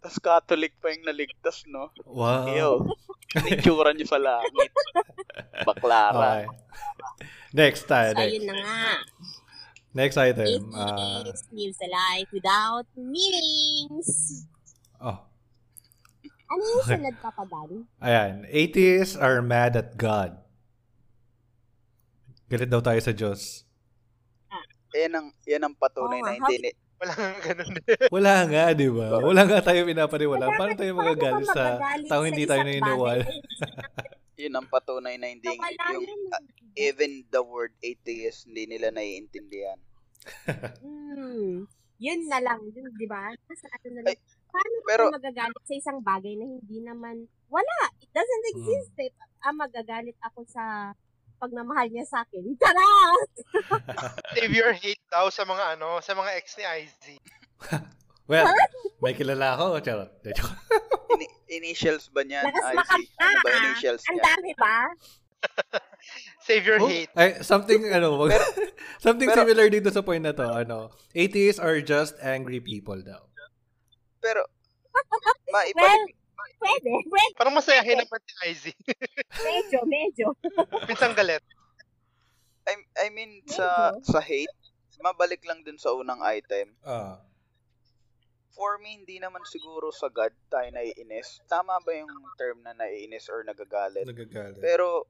[0.00, 1.92] tas Catholic pa yung naligtas, no?
[2.08, 2.48] Wow.
[2.56, 2.70] Yo,
[3.52, 4.72] itsura niyo sa langit.
[5.68, 6.48] Baklara.
[6.48, 6.60] Okay.
[7.52, 8.16] Next tayo.
[8.16, 8.84] So, Next, yun na nga.
[9.92, 10.70] Next item.
[10.74, 14.44] Ah, Atheist lives a life without meanings.
[15.00, 15.26] oh,
[16.50, 17.68] Ano yung sunod papagal?
[18.06, 18.46] ayan.
[18.50, 20.38] Atheists are mad at God.
[22.50, 23.62] Galit daw tayo sa Diyos.
[24.90, 27.72] Yan ang, yan ang patunay Oo na hindi ni, Wala nga ganun.
[28.14, 29.06] Wala nga, di ba?
[29.24, 30.52] Wala nga tayo pinapaniwala.
[30.52, 33.24] Paano tayo magagalit sa magagalit tao sa hindi tayo naniniwala?
[34.40, 36.44] yun ang patunay na hindi, yung, yun.
[36.74, 39.78] even the word atheist, hindi nila naiintindihan.
[41.10, 41.64] Hmm.
[42.00, 43.28] Yun na lang, yun, di ba?
[43.28, 44.12] Nasa ano na lang.
[44.12, 44.16] Ay,
[44.48, 48.52] Paano pero- ka magagalit sa isang bagay na hindi naman, wala, it doesn't Hmm.
[48.54, 49.10] exist eh.
[49.40, 50.92] Ah, magagalit ako sa
[51.36, 52.44] pagmamahal niya sa akin.
[52.56, 53.30] Charot!
[54.36, 56.96] Save your hate daw sa mga ano, sa mga ex ni IZ.
[58.30, 58.46] Well,
[59.02, 59.82] may kilala ako.
[59.82, 60.10] Charot.
[60.22, 60.54] De, joke.
[61.18, 62.46] Ini- initials ba niyan?
[62.46, 62.76] Lakas IC?
[62.78, 63.58] makamta, Ano ba ah.
[63.60, 64.24] initials Ang niya?
[64.24, 64.76] dami ba?
[66.46, 67.10] Save your Oh, hate.
[67.12, 68.54] Ay, something, ano, Pero-
[69.04, 70.46] something pero- similar dito sa point na to.
[70.46, 73.18] Ano, atheists are just angry people daw.
[74.20, 74.46] Pero,
[74.90, 76.14] Well, maibalik,
[76.60, 77.34] pwede, pwede.
[77.34, 78.64] Parang masayahin naman si IZ.
[79.40, 80.26] Medyo, medyo.
[80.86, 81.42] Minsan galit.
[82.68, 84.52] I, I mean, sa, sa hate,
[85.00, 86.76] mabalik lang dun sa unang item.
[86.84, 87.18] Ah.
[88.60, 91.40] For me, hindi naman siguro sa God tayo naiinis.
[91.48, 94.04] Tama ba yung term na naiinis or nagagalit?
[94.04, 94.60] Nagagalit.
[94.60, 95.08] Pero,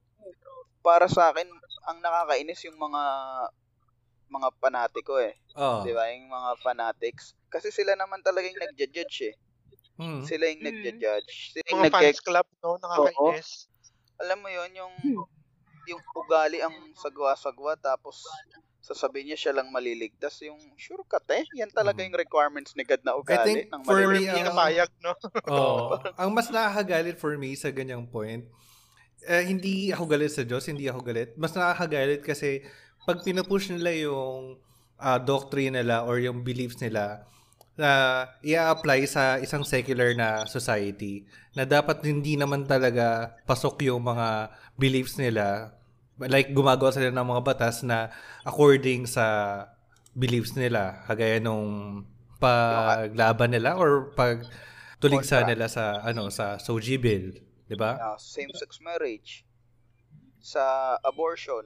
[0.86, 1.50] para sa akin,
[1.90, 3.02] ang nakakainis yung mga
[4.30, 5.34] mga panatiko eh.
[5.58, 5.82] oh.
[5.82, 6.06] Di ba?
[6.14, 7.34] Yung mga fanatics.
[7.50, 9.34] Kasi sila naman talaga yung nagja-judge eh.
[9.98, 10.22] Hmm.
[10.22, 10.68] Sila yung Mm.
[10.70, 11.32] nagja-judge.
[11.50, 12.78] Sila yung Mga nag fans club, no?
[12.78, 13.66] Nakakainis.
[14.22, 15.26] Alam mo yon yung Hmm.
[15.90, 18.22] yung ugali ang sagwa-sagwa tapos
[18.90, 22.10] sasabihin niya siya lang maliligtas yung sure ka te yan talaga Mm.
[22.10, 24.26] yung requirements ni God na I ugali think ng for Or me, maliligtas.
[24.26, 25.12] hindi ang- ka payag, no?
[25.54, 25.84] Oo.
[26.16, 28.42] ang mas nakakagalit for me sa ganyang point,
[29.22, 31.30] eh, hindi ako galit sa Diyos, hindi ako galit.
[31.34, 32.66] Mas nakakagalit kasi
[33.00, 34.58] pag pinupush nila yung
[34.98, 37.24] ah, doctrine nila or yung beliefs nila
[37.74, 37.88] na
[38.40, 45.16] i-apply sa isang secular na society na dapat hindi naman talaga pasok yung mga beliefs
[45.16, 45.72] nila
[46.28, 48.12] like gumagawa sila ng mga batas na
[48.44, 49.64] according sa
[50.12, 52.02] beliefs nila kagaya nung
[52.36, 54.44] paglaban nila or pag
[55.00, 57.32] tuligsa nila sa ano sa Soji bill,
[57.68, 57.96] 'di ba?
[57.96, 59.48] Ah, same-sex marriage
[60.40, 61.64] sa abortion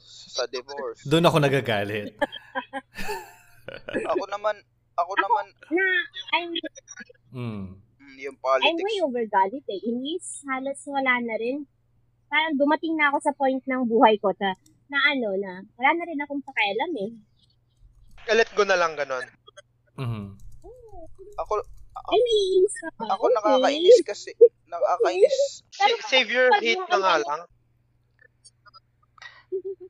[0.00, 2.12] sa divorce Doon ako nagagalit.
[4.12, 4.56] ako naman
[4.96, 5.84] ako naman Na,
[6.40, 6.50] I'm,
[7.36, 7.64] Mm.
[8.16, 9.80] yung I'm politics way over galit eh.
[9.84, 11.68] Inis, halos wala na rin.
[12.26, 14.50] Parang dumating na ako sa point ng buhay ko ta,
[14.86, 17.10] na ano na, wala na rin akong pakialam eh.
[18.28, 19.26] Let go na lang ganon.
[19.96, 20.24] Mhm.
[21.36, 21.52] ako
[22.06, 23.04] Ay, naiinis ka ba?
[23.10, 24.30] ako nakakainis kasi
[24.66, 25.36] nakakainis
[25.76, 27.40] Sa- save your hate na nga lang.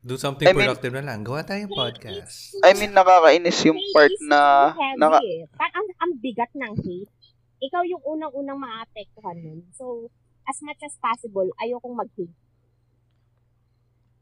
[0.01, 1.27] Do something I mean- productive na lang.
[1.27, 2.55] Gawa tayong podcast.
[2.63, 5.51] I mean nakakainis yung part na naka, eh.
[5.51, 7.11] Parang ang, ang bigat ng hate.
[7.59, 9.61] Ikaw yung unang-unang maapektuhan nun.
[9.73, 10.07] So,
[10.47, 12.33] as much as possible, ayokong mag-hate.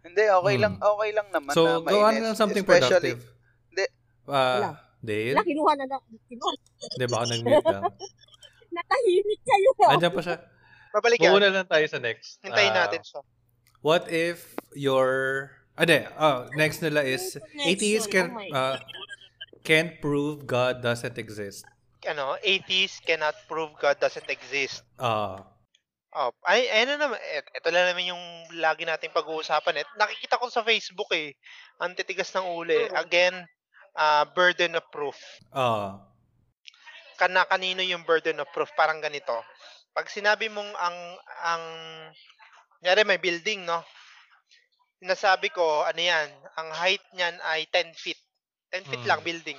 [0.04, 0.62] hindi okay Hmm.
[0.62, 2.14] lang okay lang naman So, na gawa mainis.
[2.14, 3.20] na lang something Especially- productive.
[3.66, 3.84] Hindi.
[4.26, 4.44] Wala.
[4.60, 5.32] Ah, Dale?
[5.32, 6.02] Wala, kinuha na lang.
[6.26, 6.50] Kinuha.
[6.92, 7.82] Hindi, baka nag-mute lang.
[8.76, 9.70] Natahimik kayo.
[9.87, 10.37] Andiyan pa siya.
[10.92, 11.30] Babalik yan.
[11.30, 12.37] Mauna lang tayo sa next.
[12.40, 13.20] Hintayin Ah, natin siya.
[13.80, 15.08] What if your...
[15.74, 16.04] Ah, di.
[16.14, 18.76] Oh, next nila is Next atheists can Oh uh,
[19.60, 21.64] can't prove God doesn't exist.
[22.04, 24.84] ano, atheists cannot prove God doesn't exist.
[24.96, 25.40] Ah.
[26.14, 27.18] Oh, ay, ayun na naman.
[27.18, 28.22] Et, ito lang naman yung
[28.62, 29.83] lagi nating pag-uusapan.
[29.83, 31.35] Et, nakikita ko sa Facebook eh.
[31.83, 32.87] Ang titigas ng uli.
[32.87, 32.94] Mm.
[32.94, 33.37] Again,
[33.98, 35.18] uh, burden of proof.
[35.50, 35.98] Ah.
[37.18, 38.70] Kana kanino yung burden of proof?
[38.79, 39.35] Parang ganito.
[39.94, 40.98] Pag sinabi mong ang
[41.46, 41.64] ang
[42.85, 43.81] Nyari may building, no?
[45.00, 46.29] Nasabi ko, ano yan,
[46.61, 48.20] ang height niyan ay 10 feet.
[48.68, 49.09] 10 feet Mm.
[49.09, 49.57] lang building.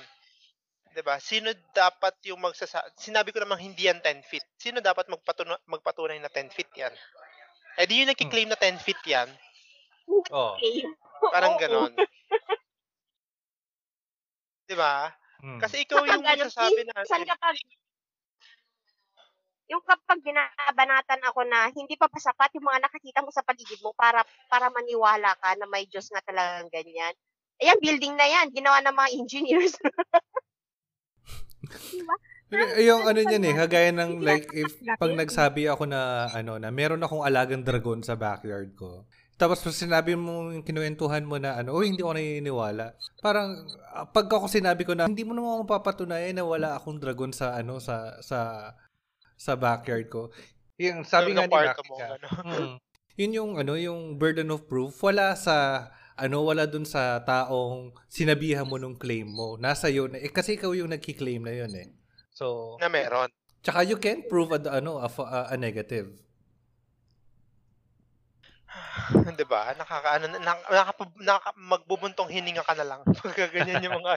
[0.96, 1.20] 'Di ba?
[1.20, 4.40] Sino dapat yung magsasa Sinabi ko namang hindi yan 10 feet.
[4.56, 6.94] Sino dapat magpatunay magpatunay na 10 feet yan?
[7.76, 9.28] Eh di yung nagki-claim na 10 feet yan.
[10.32, 10.56] Oh.
[10.56, 10.88] Okay.
[11.36, 11.92] Parang ganon.
[14.64, 15.12] 'Di ba?
[15.44, 15.60] Mm.
[15.60, 17.56] Kasi ikaw yung Kapag magsasabi na minsan kapag
[19.66, 23.82] yung kapag binabanatan ako na hindi pa pa sapat yung mga nakakita mo sa paligid
[23.82, 27.12] mo para para maniwala ka na may Diyos nga talagang ganyan.
[27.60, 28.46] Ayan, building na yan.
[28.54, 29.74] Ginawa ng mga engineers.
[31.66, 32.14] Diba?
[32.78, 36.70] Yung ano niyan eh, kagaya ng Hindi like if pag nagsabi ako na ano na
[36.70, 39.02] meron akong alagang dragon sa backyard ko.
[39.36, 42.96] Tapos pag sinabi mo, yung kinuwentuhan mo na ano, oh hindi ako naniniwala.
[43.20, 47.02] Parang ah, pag ako sinabi ko na hindi mo naman ako papatunayan na wala akong
[47.02, 48.72] dragon sa ano sa sa
[49.36, 50.32] sa backyard ko.
[50.80, 52.26] Yung sabi Yung nga ni Maki ano.
[52.46, 52.74] mm,
[53.16, 58.64] Yun yung ano, yung burden of proof wala sa ano wala dun sa taong sinabihan
[58.64, 59.60] mo nung claim mo.
[59.60, 61.88] Nasa yun eh kasi ikaw yung nagki-claim na yun eh.
[62.32, 63.28] so, na meron.
[63.60, 66.08] Tsaka you can't prove a, ano a, a, a negative.
[69.36, 69.76] 'Di ba?
[69.76, 70.68] Nakakaano na nak-
[71.20, 73.00] naka- magbubuntong hininga ka na lang.
[73.20, 74.16] Pagka ganyan yung mga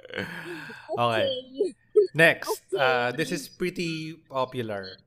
[0.98, 1.26] Okay.
[2.14, 4.98] Next, uh, this is pretty popular.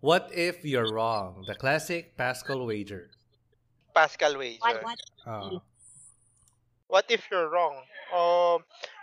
[0.00, 1.44] What if you're wrong?
[1.44, 3.12] The classic Pascal wager.
[3.94, 4.82] Pascal What, wager.
[4.82, 4.98] what?
[5.26, 5.58] Uh,
[6.88, 7.76] What if you're wrong?
[8.12, 8.58] O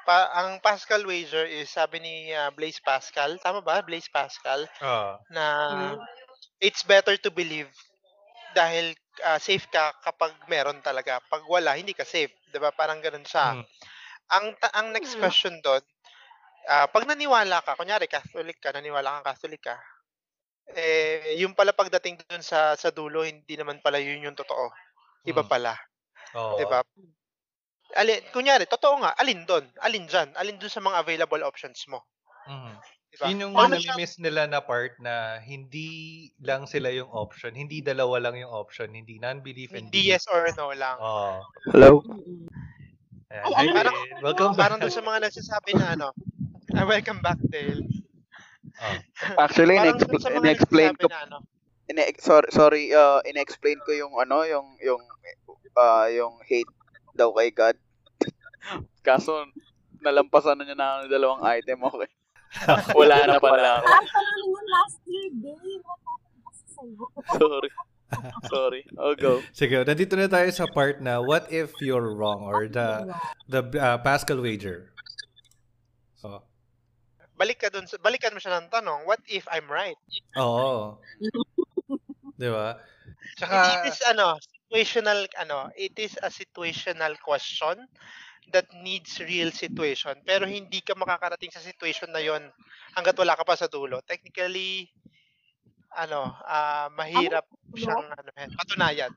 [0.06, 3.82] pa, ang Pascal wager is sabi ni uh, Blaise Pascal, tama ba?
[3.82, 6.00] Blaise Pascal ah, na Hmm.
[6.62, 7.70] it's better to believe
[8.56, 8.94] dahil
[9.26, 11.20] uh, safe ka kapag meron talaga.
[11.32, 12.72] Pag wala, hindi ka safe, 'di ba?
[12.74, 13.56] Parang ganun siya.
[13.56, 13.64] mm,
[14.36, 15.22] Ang ta- ang next Hmm.
[15.22, 15.82] question doon,
[16.70, 19.78] ah, pag naniwala ka, kunyari Catholic ka, naniwala kang Catholic ka,
[20.70, 24.68] eh yung pala pagdating doon sa sa dulo, hindi naman pala yun yung totoo.
[25.24, 25.50] Iba Mm.
[25.50, 25.74] pala,
[26.34, 26.56] oo.
[26.56, 26.84] 'di ba?
[27.94, 29.64] Alin, kunyari, totoo nga, alin doon?
[29.80, 30.36] Alin dyan?
[30.36, 32.04] Alin doon sa mga available options mo?
[32.46, 32.76] Mm.
[33.08, 33.26] 'Di ba?
[33.28, 35.88] Yun yung siya- nami-miss nila na part na hindi
[36.40, 40.44] lang sila yung option, hindi dalawa lang yung option, hindi non-belief and Hindi yes or
[40.54, 41.00] no lang.
[41.00, 41.40] Oh.
[41.72, 42.04] Hello?
[43.28, 43.44] Ayan.
[43.44, 44.22] Ay, Hi, ano Parang- Dale.
[44.22, 44.64] Welcome back.
[44.68, 46.08] Parang doon sa mga nagsasabi na ano,
[46.74, 47.84] ah, welcome back, Dale.
[48.78, 48.98] Oh.
[49.44, 51.38] Actually, in-expl- in-explain ko na ano,
[51.88, 55.02] ine sorry sorry uh, in-explain ko yung ano yung yung
[55.74, 56.70] uh, yung hate
[57.18, 57.78] daw kay God.
[59.08, 59.48] Kaso
[60.04, 62.10] nalampasan na niya na ang dalawang item okay.
[63.00, 65.32] Wala na pala panalo yung last year,
[66.78, 67.04] sa'yo?
[67.36, 67.70] Sorry.
[68.48, 68.82] Sorry.
[68.96, 69.44] I'll go.
[69.52, 73.12] sige, nandito na tayo sa part na what if you're wrong or the
[73.52, 74.96] the uh, Pascal wager.
[77.40, 79.98] Balik ka doon, sa- balikan mo siya ng tanong, what if I'm right?
[80.36, 80.98] oo.
[82.38, 82.68] 'Di ba?
[83.50, 87.88] it Tsaka is ano, situational ano, it is a situational question
[88.54, 90.16] that needs real situation.
[90.26, 92.52] Pero hindi ka makakarating sa situation na 'yon
[92.98, 94.02] hangga't wala ka pa sa dulo.
[94.06, 94.90] Technically
[95.98, 97.46] ano, ah mahirap
[97.76, 99.12] siyang ano, patunayan.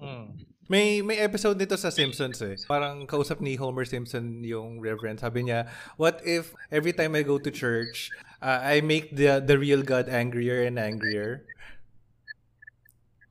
[0.00, 0.51] Mm.
[0.72, 2.56] May may episode nito sa Simpsons eh.
[2.64, 5.20] Parang kausap ni Homer Simpson yung reverend.
[5.20, 5.68] Sabi niya,
[6.00, 10.08] "What if every time I go to church, uh, I make the the real God
[10.08, 11.44] angrier and angrier?"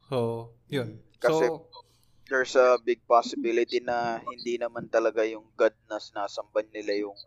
[0.05, 1.01] So, yun.
[1.17, 1.65] Kasi- so,
[2.31, 7.17] There's a big possibility na hindi naman talaga yung God na sinasamban nila yung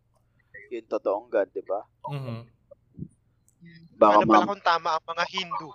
[0.72, 1.84] yung totoong God, di ba?
[2.08, 2.48] mhm.
[4.00, 5.70] Baka ano pala kung tama ang mga Hindu?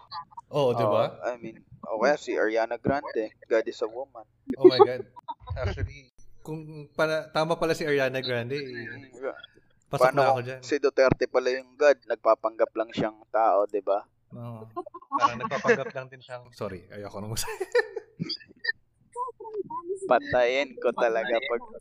[0.50, 1.04] Oh, 'di ba?
[1.14, 4.26] Oh, I mean, o kaya si Ariana Grande, God is a woman.
[4.56, 5.04] Oh my god.
[5.60, 9.12] Actually, Kung para tama pala si Ariana Grande, eh, Mm,
[9.88, 10.62] pasok Paano na ako diyan.
[10.62, 14.02] si Duterte pala yung God, nagpapanggap lang siyang tao, di ba?
[14.32, 14.62] Oo.
[15.12, 17.50] parang nagpapanggap lang din siyang Sorry, ayoko sila.
[20.08, 21.62] Patayin ko talaga pag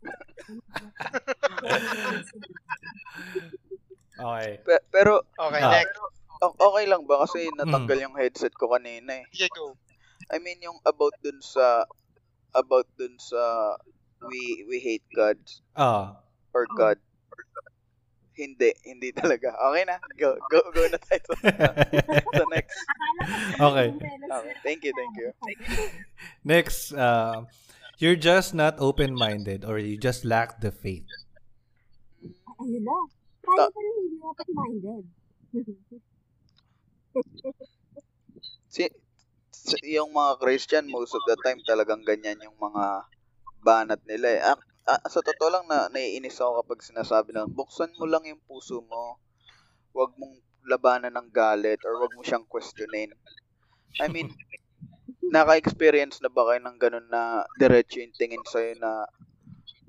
[4.19, 4.59] Okay.
[4.61, 5.71] Pe- pero Okay, Ah.
[5.71, 5.95] next.
[6.39, 9.25] okay lang ba kasi natanggal yung headset ko kanina eh.
[9.29, 9.75] Sige, go.
[10.29, 11.85] I mean yung about dun sa
[12.53, 13.75] about dun sa
[14.21, 15.37] we we hate God
[15.73, 16.21] Ah.
[16.53, 16.97] or God.
[18.33, 19.51] Hindi, hindi talaga.
[19.51, 19.99] Okay na.
[20.15, 21.35] Go go go na tayo sa,
[22.39, 22.79] sa next.
[23.59, 23.87] Okay.
[24.23, 24.53] Okay.
[24.63, 25.29] Thank you, thank you.
[26.41, 27.43] Next, uh,
[27.99, 31.03] you're just not open-minded or you just lack the faith.
[32.59, 32.95] Ano na?
[33.43, 35.03] Tayo Ta- pa rin hindi open-minded.
[38.71, 38.93] si-
[39.85, 43.05] yung mga Christian, most of the time talagang ganyan yung mga
[43.61, 44.41] banat nila eh.
[44.41, 48.41] Ah, ah, sa totoo lang na naiinis ako kapag sinasabi na buksan mo lang yung
[48.47, 49.19] puso mo.
[49.93, 53.11] Huwag mong labanan ng galit or huwag mo siyang questionin.
[53.99, 54.31] I mean,
[55.29, 59.05] naka-experience na ba kayo ng ganun na diretso yung tingin sa'yo na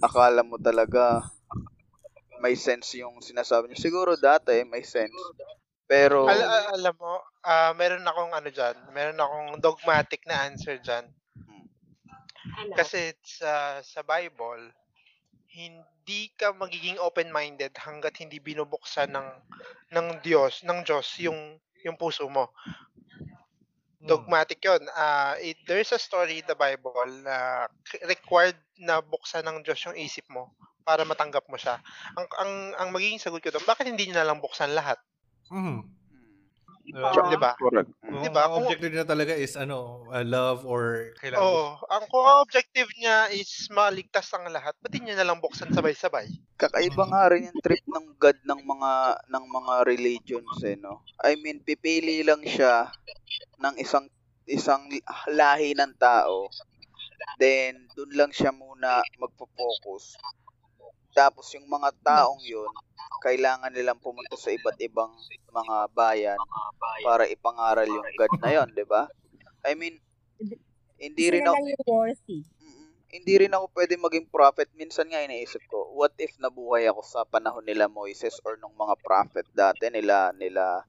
[0.00, 1.20] akala mo talaga
[2.40, 3.78] may sense yung sinasabi niyo.
[3.78, 5.12] Siguro dati may sense.
[5.84, 11.08] Pero, al- alam mo, ah meron akong ano dyan, meron akong dogmatic na answer dyan.
[12.56, 12.72] Ano?
[12.76, 14.72] Kasi sa sa Bible,
[15.50, 19.28] hindi ka magiging open-minded hanggat hindi binubuksan ng
[19.92, 22.52] ng Diyos, ng Diyos yung yung puso mo.
[24.00, 24.08] Hmm.
[24.08, 24.80] Dogmatic 'yon.
[24.96, 29.84] Ah, it, there's a story in the Bible na k- required na buksan ng Diyos
[29.84, 30.56] yung isip mo
[30.88, 31.76] para matanggap mo siya.
[32.16, 34.96] Ang ang ang magiging sagot ko doon, bakit hindi niya na lang buksan lahat?
[35.50, 35.99] Mhm.
[36.90, 37.28] Uh.
[37.30, 37.52] 'Di ba?
[37.54, 37.92] correct.
[38.00, 38.40] Kung Diba?
[38.48, 41.66] ang objective na talaga is ano, uh, love or kailangan Oo.
[41.86, 45.70] Ang kung ang objective niya is maligtas ang lahat, ba't hindi niya na lang buksan
[45.70, 46.26] sabay-sabay?
[46.58, 48.92] Kakaiba nga rin yung trip ng God ng mga
[49.30, 51.04] ng mga religions eh, no?
[51.22, 52.90] I mean, pipili lang siya
[53.60, 54.08] ng isang
[54.50, 54.90] isang
[55.30, 56.50] lahi ng tao.
[57.38, 60.18] Then, dun lang siya muna magpo-focus.
[61.14, 62.70] Tapos, yung mga taong yun,
[63.20, 65.12] kailangan nilang pumunta sa iba't ibang
[65.52, 66.40] mga bayan
[67.04, 69.06] para ipangaral yung God na yun, di ba?
[69.64, 70.00] I mean,
[71.00, 71.60] hindi rin ako,
[73.10, 74.70] hindi rin ako pwede maging prophet.
[74.78, 78.94] Minsan nga iniisip ko, what if nabuhay ako sa panahon nila Moises or nung mga
[79.02, 80.86] prophet dati nila nila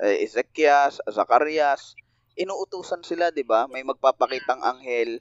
[0.00, 1.96] eh, Ezekias, Zacarias,
[2.36, 3.66] inuutusan sila, 'di ba?
[3.66, 5.18] May magpapakitang anghel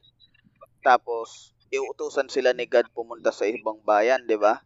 [0.85, 4.61] tapos iuutusan sila ni God pumunta sa ibang bayan, 'di ba?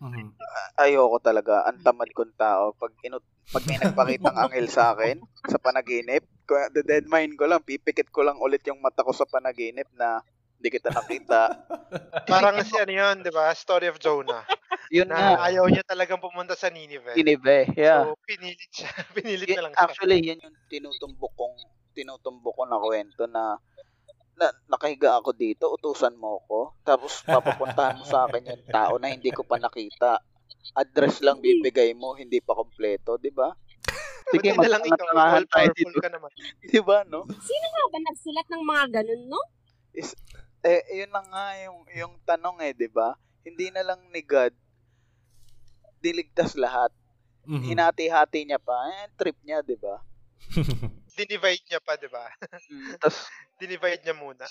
[0.00, 0.32] Mhm.
[0.80, 3.20] Ayoko talaga, ang tamad kong tao pag inut
[3.52, 6.22] pag may nagpakitang anghel sa akin sa panaginip,
[6.72, 10.22] the dead mind ko lang, pipikit ko lang ulit yung mata ko sa panaginip na
[10.56, 11.50] hindi kita nakita.
[12.30, 13.50] Parang si ano yun, di ba?
[13.56, 14.44] Story of Jonah.
[14.90, 17.16] Yun Na nga, ayaw niya talagang pumunta sa Nineveh.
[17.16, 18.06] Tinibe, yeah.
[18.06, 18.90] So, pinilit siya.
[19.16, 19.94] Pinilit Y- na lang siya.
[19.94, 21.56] actually, yan yung tinutumbok kong
[21.96, 23.58] tinutumbok ko na kwento na,
[24.40, 29.12] na nakahiga ako dito, utusan mo ko, tapos papapuntahan mo sa akin yung tao na
[29.12, 30.24] hindi ko pa nakita.
[30.72, 33.52] Address lang bibigay mo, hindi pa kompleto, di ba?
[34.30, 36.00] Sige, na lang ikaw, all tayo powerful dito.
[36.00, 36.30] ka naman.
[36.64, 37.26] Di ba, no?
[37.28, 39.40] Sino nga ba nagsulat ng mga ganun, no?
[40.60, 43.18] Eh, yun na nga yung, yung tanong eh, di ba?
[43.42, 44.54] Hindi na lang ni God
[46.00, 46.92] diligtas lahat.
[47.44, 47.74] Mhm.
[47.74, 48.76] Hinati-hati niya pa.
[48.88, 50.00] Eh, trip niya, di ba?
[51.18, 52.24] Dinivide niya pa, di ba?
[53.02, 53.28] Tapos,
[53.60, 54.46] Dinivide niya muna.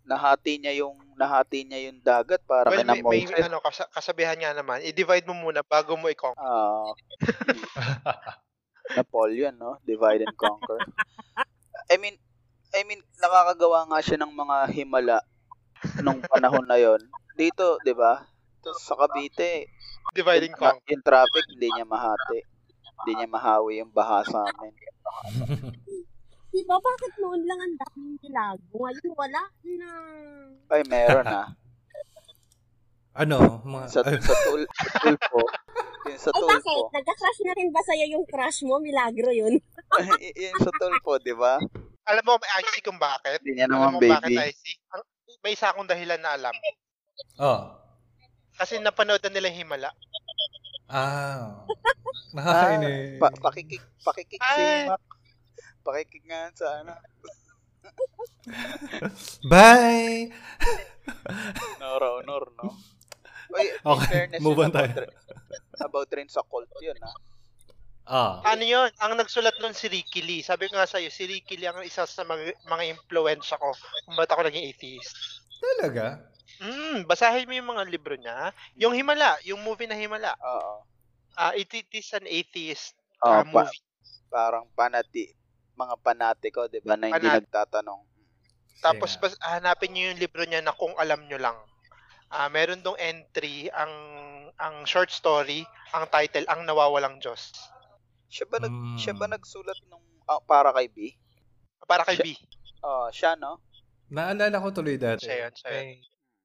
[0.00, 4.50] nahati niya yung nahati niya yung dagat para Well, may, may ano, kas- kasabihan nga
[4.56, 6.40] naman, i-divide mo muna bago mo i-conquer.
[6.40, 6.90] Ah,
[8.98, 9.78] Napoleon, no?
[9.86, 10.82] Divide and conquer.
[11.86, 12.18] I mean,
[12.74, 15.22] I mean, nakakagawa nga siya ng mga himala
[16.02, 16.98] nung panahon na yon.
[17.38, 18.26] Dito, 'di ba?
[18.60, 19.70] Tapos sa Cavite,
[20.10, 20.90] Divide and yung, conquer.
[20.90, 22.40] yung traffic hindi niya mahati.
[23.00, 24.72] Hindi niya mahawi yung baha sa amin.
[26.50, 26.76] Di ba?
[26.76, 28.74] Bakit noon lang ang daming nilago?
[28.76, 29.90] Ngayon wala na.
[30.68, 31.48] Ay, meron ah.
[33.22, 35.40] ano, mga Sa, sa, tul, sa tulpo.
[36.04, 36.64] Yung sa Ay, bakit?
[36.66, 36.90] tulpo.
[36.90, 38.78] Nagka-crush na rin ba sa'yo yung crush mo?
[38.78, 39.54] Milagro yun.
[40.22, 41.56] Y- yung sa tulpo, di ba?
[42.04, 43.38] Alam mo, may IC kung bakit?
[43.40, 44.50] Hindi niya Alam naman mo bakit baby.
[44.50, 44.62] IC?
[44.90, 45.02] Ang,
[45.40, 46.54] may isa akong dahilan na alam.
[47.38, 47.78] oh.
[48.52, 49.88] Kasi napanood na nila Himala.
[50.90, 51.62] Ah.
[51.62, 53.18] Ah, Nakakainis.
[53.18, 54.64] pa, pakikik, pakikik si.
[54.86, 55.02] Mac.
[55.82, 56.94] Pakikik nga sa ano.
[59.46, 60.30] Bye!
[61.78, 62.74] Nora honor, no?
[63.50, 64.86] Oy, Okay, fairness move on tayo.
[64.86, 65.18] about, rin-
[65.80, 67.12] about rin sa cult yun, ha?
[68.10, 68.34] Ah.
[68.46, 68.90] Ano yun?
[68.98, 70.42] Ang nagsulat nun si Ricky Lee.
[70.42, 73.70] Sabi ko nga sa'yo, si Ricky Lee ang isa sa mga, mga influensya ko
[74.06, 75.14] kung ba't ako naging atheist.
[75.58, 76.26] Talaga?
[76.60, 78.52] Hmm, basahin mo yung mga libro niya.
[78.76, 80.36] Yung Himala, yung movie na Himala.
[80.36, 80.84] Oo.
[81.32, 83.80] Ah, it, it is an atheist Oh, ah, pa- movie.
[84.28, 85.32] parang panati,
[85.74, 88.00] mga panatiko, di ba, na hindi Panat- nagtatanong.
[88.80, 91.56] Tapos bas, hanapin niyo yung libro niya na kung alam niyo lang.
[92.28, 93.92] Ah, meron dong entry ang
[94.56, 97.52] ang short story, ang title ang nawawalang Diyos.
[98.28, 98.96] Siya ba, nag, Hmm.
[98.96, 101.12] siya ba nagsulat nung ah, para kay B?
[101.84, 102.36] Para kay B.
[102.80, 103.60] Oh, siya, no?
[104.08, 105.26] Naalala ko tuloy dati.
[105.26, 105.88] Siya yun, siya yun.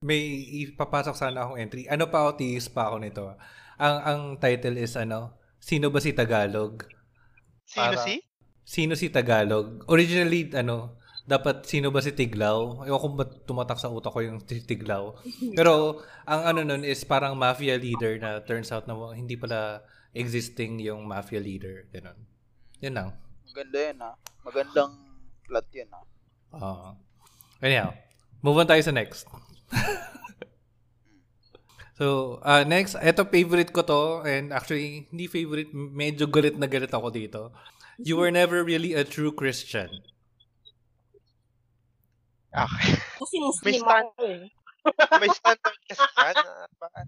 [0.03, 1.87] May, ipapasok sana akong entry.
[1.87, 3.23] Ano pa ako, tiis pa ako nito.
[3.79, 5.35] Ang, ang title is ano,
[5.65, 6.85] Sino ba si Tagalog?
[7.65, 8.21] Sino Para- si?
[8.61, 9.81] Sino si Tagalog?
[9.89, 12.85] Originally, ano, dapat sino ba si Tiglaw?
[12.85, 15.17] Ewan kung ba't tumatak sa utak ko yung si Tiglaw.
[15.57, 19.81] Pero ang ano nun is parang mafia leader na turns out na hindi pala
[20.13, 21.89] existing yung mafia leader.
[21.89, 22.17] Ganun.
[22.77, 23.09] Yun lang.
[23.49, 24.11] Maganda yan ha.
[24.45, 24.93] Magandang
[25.49, 26.01] plot yun ha.
[26.53, 26.89] Uh,
[27.57, 27.89] anyhow,
[28.45, 29.25] move on tayo sa next.
[31.99, 36.93] so, uh, next, ito favorite ko to and actually, hindi favorite, medyo galit na galit
[36.93, 37.51] ako dito.
[37.97, 40.03] You were never really a true Christian.
[42.55, 42.95] Okay.
[43.20, 44.43] Kasi May Muslim ako eh.
[45.22, 46.36] May standard kasi yan.
[46.78, 46.99] baka,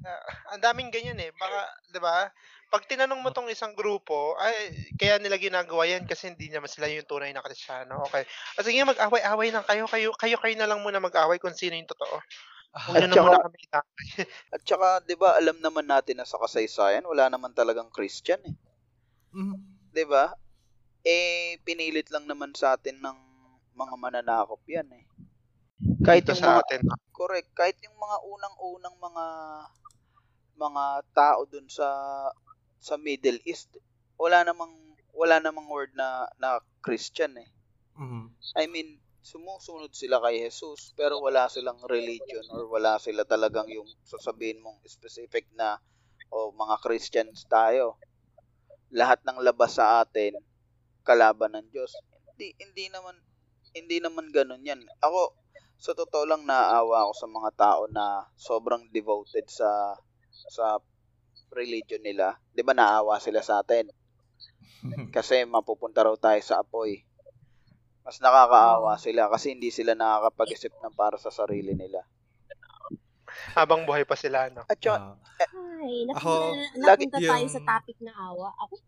[0.52, 1.32] ang daming ganyan eh.
[1.36, 1.60] Baka,
[1.94, 2.28] di ba?
[2.68, 6.92] Pag tinanong mo tong isang grupo, ay, kaya nila ginagawa yan kasi hindi naman sila
[6.92, 8.04] yung tunay na kristyano.
[8.12, 8.28] Okay.
[8.60, 9.88] O sige, mag-away-away lang kayo.
[9.88, 12.20] Kayo, kayo, kayo na lang muna mag-away kung sino yung totoo.
[12.78, 14.08] Huwag nyo At na muna saka- kami itakay.
[14.54, 18.56] At saka, di ba, alam naman natin na sa kasaysayan, wala naman talagang Christian eh.
[19.32, 19.58] Mm.
[19.96, 20.36] Di ba?
[21.08, 23.18] Eh, pinilit lang naman sa atin ng
[23.74, 25.08] mga mananakop yan eh.
[26.04, 26.80] Kahit yung sa mga, atin.
[27.16, 29.26] correct, kahit yung mga unang-unang mga
[30.58, 31.86] mga tao dun sa
[32.88, 33.76] sa Middle East,
[34.16, 34.72] wala namang
[35.12, 37.50] wala namang word na na Christian eh.
[38.00, 38.32] Mm.
[38.56, 43.90] I mean, sumusunod sila kay Jesus pero wala silang religion or wala sila talagang yung
[44.08, 45.84] sasabihin mong specific na
[46.32, 48.00] o mga Christians tayo.
[48.96, 50.32] Lahat ng labas sa atin
[51.04, 51.92] kalaban ng Diyos.
[52.32, 53.16] Hindi hindi naman
[53.76, 54.80] hindi naman ganun 'yan.
[55.04, 55.36] Ako
[55.78, 59.98] sa totoo lang naaawa ako sa mga tao na sobrang devoted sa
[60.50, 60.80] sa
[61.52, 62.38] religion nila.
[62.52, 63.88] 'Di ba naawa sila sa atin?
[65.16, 67.04] Kasi mapupunta raw tayo sa apoy.
[68.08, 72.08] Mas nakakaawa sila kasi hindi sila nakakapag-isip ng para sa sarili nila.
[73.52, 74.64] Habang buhay pa sila, no?
[74.64, 75.20] At saka, Ah.
[75.84, 76.32] Ay, napunta, Ako,
[76.88, 78.50] lagi- napunta tayo sa topic na awa.
[78.64, 78.80] Ako,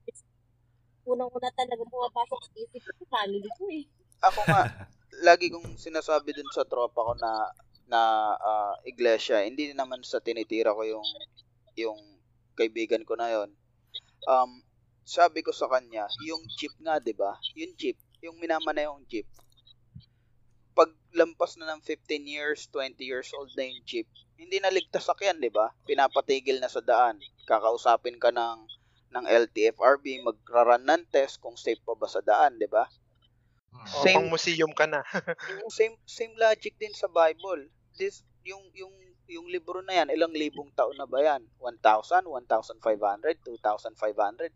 [1.12, 3.84] unang-una talaga pumapasok sa isip ko, family ko eh.
[4.24, 4.62] ako nga,
[5.28, 7.32] lagi kong sinasabi dun sa tropa ko na
[7.90, 8.02] na
[8.40, 11.08] ah, iglesia, hindi naman sa tinitira ko yung
[11.76, 12.00] yung
[12.60, 13.50] kaibigan ko na yon.
[14.28, 14.60] Um,
[15.08, 17.40] sabi ko sa kanya, yung jeep nga, 'di ba?
[17.56, 19.26] Yung jeep, yung minama na yung jeep.
[20.76, 24.06] Pag lampas na ng 15 years, 20 years old na yung jeep,
[24.36, 25.72] hindi na ligtas sakyan, 'di ba?
[25.88, 27.18] Pinapatigil na sa daan.
[27.48, 28.60] Kakausapin ka ng
[29.10, 32.86] ng LTFRB, magraran ng test kung safe pa ba sa daan, 'di ba?
[33.74, 35.02] O, Same- pang museum ka na.
[35.78, 37.70] same same logic din sa Bible.
[37.98, 38.94] This yung yung
[39.30, 41.46] yung libro na yan, ilang libong taon na ba yan?
[41.62, 42.82] 1,000, 1,500,
[43.46, 44.52] 2,500.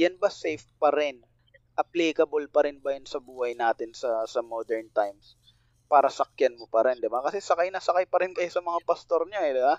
[0.00, 1.20] Yan ba safe pa rin?
[1.76, 5.36] Applicable pa rin ba yan sa buhay natin sa sa modern times?
[5.86, 7.22] Para sakyan mo pa rin, 'di ba?
[7.22, 9.76] Kasi sakay na sakay pa rin kayo sa mga pastor niya, eh, 'di ba?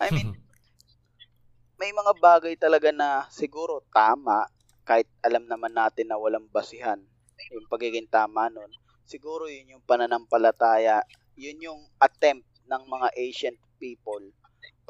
[0.00, 0.30] I mean,
[1.80, 4.48] may mga bagay talaga na siguro tama
[4.84, 7.00] kahit alam naman natin na walang basihan
[7.50, 8.68] yung pagiging tama nun
[9.10, 11.02] siguro yun yung pananampalataya,
[11.34, 14.24] yun yung attempt ng mga ancient people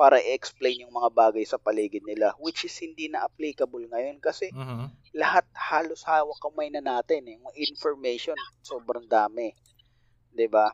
[0.01, 4.47] para i-explain yung mga bagay sa paligid nila which is hindi na applicable ngayon kasi
[4.51, 5.01] Mhm.
[5.23, 7.37] lahat halos hawak kamay na natin eh.
[7.41, 9.49] Yung information sobrang dami.
[10.35, 10.67] 'Di ba?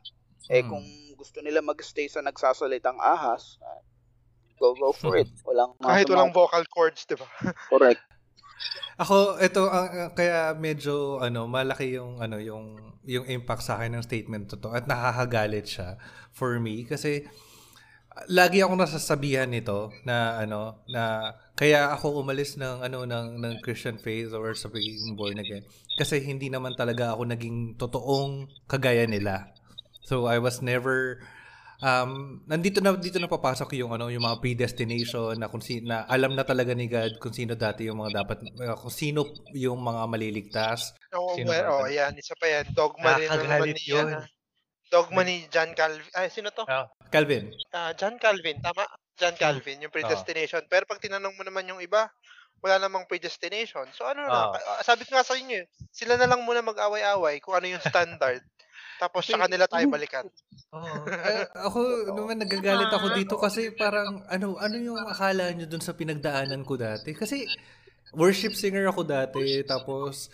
[0.50, 0.70] Eh Mm.
[0.70, 0.84] kung
[1.20, 3.80] gusto nila magstay sa nagsasalitang ahas, ah,
[4.60, 5.30] go go for it.
[5.46, 7.26] Walang Kahit walang vocal cords, di ba?
[7.68, 8.15] correct.
[8.96, 14.04] Ako ito ang- kaya medyo ano malaki yung ano yung yung impact sa akin ng
[14.04, 16.00] statement to, at nakakagalit siya
[16.32, 17.28] for me kasi
[18.32, 24.00] lagi akong nasasabihan nito na ano na kaya ako umalis ng ano ng ng Christian
[24.00, 25.68] faith or sa pagiging born again
[26.00, 29.52] kasi hindi naman talaga ako naging totoong kagaya nila.
[30.08, 31.20] So I was never
[31.84, 36.08] um nandito na dito na papasok yung ano yung mga predestination na kung si, na
[36.08, 39.80] alam na talaga ni God kung sino dati yung mga dapat uh, kung sino yung
[39.80, 40.96] mga maliligtas.
[41.12, 42.16] Oo, Sino well, oh, yan.
[42.16, 42.72] Isa pa yan.
[42.72, 44.08] Dogma rin naman ni, yun.
[44.08, 44.24] ano,
[44.92, 46.06] dogma ni John Calvin.
[46.14, 46.62] Ay, sino to?
[46.68, 47.50] Ah, Calvin.
[47.72, 48.60] Ah, John Calvin.
[48.60, 48.84] Tama?
[49.16, 50.60] John Calvin, yung predestination.
[50.68, 52.08] Pero pag tinanong mo naman yung iba,
[52.60, 53.88] wala namang predestination.
[53.96, 54.80] So ano na, Ah.
[54.80, 57.84] ah, sabi ko nga sa inyo, eh, sila na lang muna mag-away-away kung ano yung
[57.88, 58.44] standard.
[58.96, 60.24] Tapos sa kanila tayo balikan.
[60.72, 60.96] oo.
[61.04, 61.78] Uh, ako
[62.10, 66.74] naman nagagalit ako dito kasi parang ano ano yung akala nyo dun sa pinagdaanan ko
[66.74, 67.44] dati kasi
[68.12, 70.32] worship singer ako dati tapos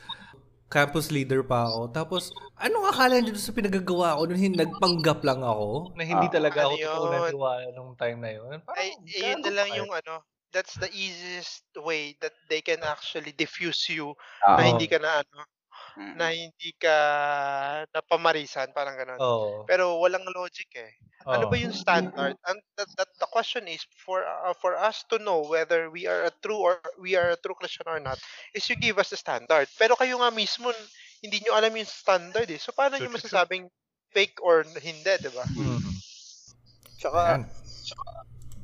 [0.69, 2.23] campus leader pa ako tapos
[2.57, 6.59] anong akala nyo dun sa pinagagawa ko nung nagpanggap lang ako na hindi Ah, talaga
[6.65, 7.31] ako ano totoo na yun?
[7.35, 8.57] tiwala nung time na yun.
[8.63, 9.77] Parang, Ay, yun gago na lang ka.
[9.77, 10.15] yung ano,
[10.49, 14.69] that's the easiest way that they can actually diffuse you Ah, na Oo.
[14.73, 15.39] hindi ka na ano,
[15.97, 16.15] mm.
[16.17, 16.97] na hindi ka
[17.93, 19.19] napamarisan, parang ganun.
[19.21, 19.65] Oo.
[19.67, 20.93] Pero walang logic eh.
[21.23, 21.51] Ano Oo.
[21.51, 22.35] ba yung standard?
[22.51, 26.27] And that, that the question is for uh, for us to know whether we are
[26.27, 28.19] a true or we are a true Christian or not
[28.59, 29.71] is you give us the standard.
[29.79, 30.75] Pero kayo nga mismo
[31.23, 32.59] hindi nyo alam yung standard eh.
[32.59, 33.71] So paano True, nyo masasabing
[34.11, 35.47] fake or hindi, di ba?
[35.55, 35.83] Mm.
[36.99, 37.43] Tsaka, Ayan.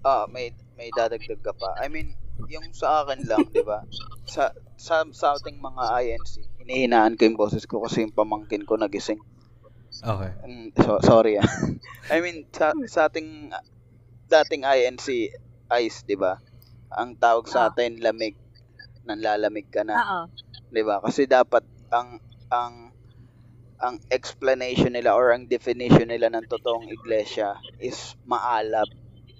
[0.02, 1.78] ah, may, may dadagdag ka pa.
[1.80, 2.18] I mean,
[2.50, 3.82] yung sa akin lang, di ba?
[4.28, 6.34] Sa, sa, sa ating mga INC,
[6.68, 9.16] hinihinaan ko yung boses ko kasi yung pamangkin ko nagising.
[10.04, 10.32] Okay.
[10.44, 11.48] Mm, so, sorry ah.
[12.12, 13.48] I mean, sa, sa ating
[14.28, 15.32] dating INC
[15.72, 16.36] ice, 'di ba?
[16.92, 17.68] Ang tawag sa Ah.
[17.72, 18.36] atin lamig.
[19.08, 20.20] Nanlalamig ka na, Oo.
[20.68, 21.00] 'di ba?
[21.00, 22.20] Kasi dapat ang
[22.52, 22.92] ang
[23.80, 28.88] ang explanation nila or ang definition nila ng totoong iglesia is maalab.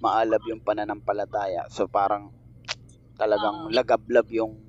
[0.01, 1.69] Maalab yung pananampalataya.
[1.69, 2.33] So parang
[3.19, 3.73] talagang Oo.
[3.73, 4.68] lagablab yung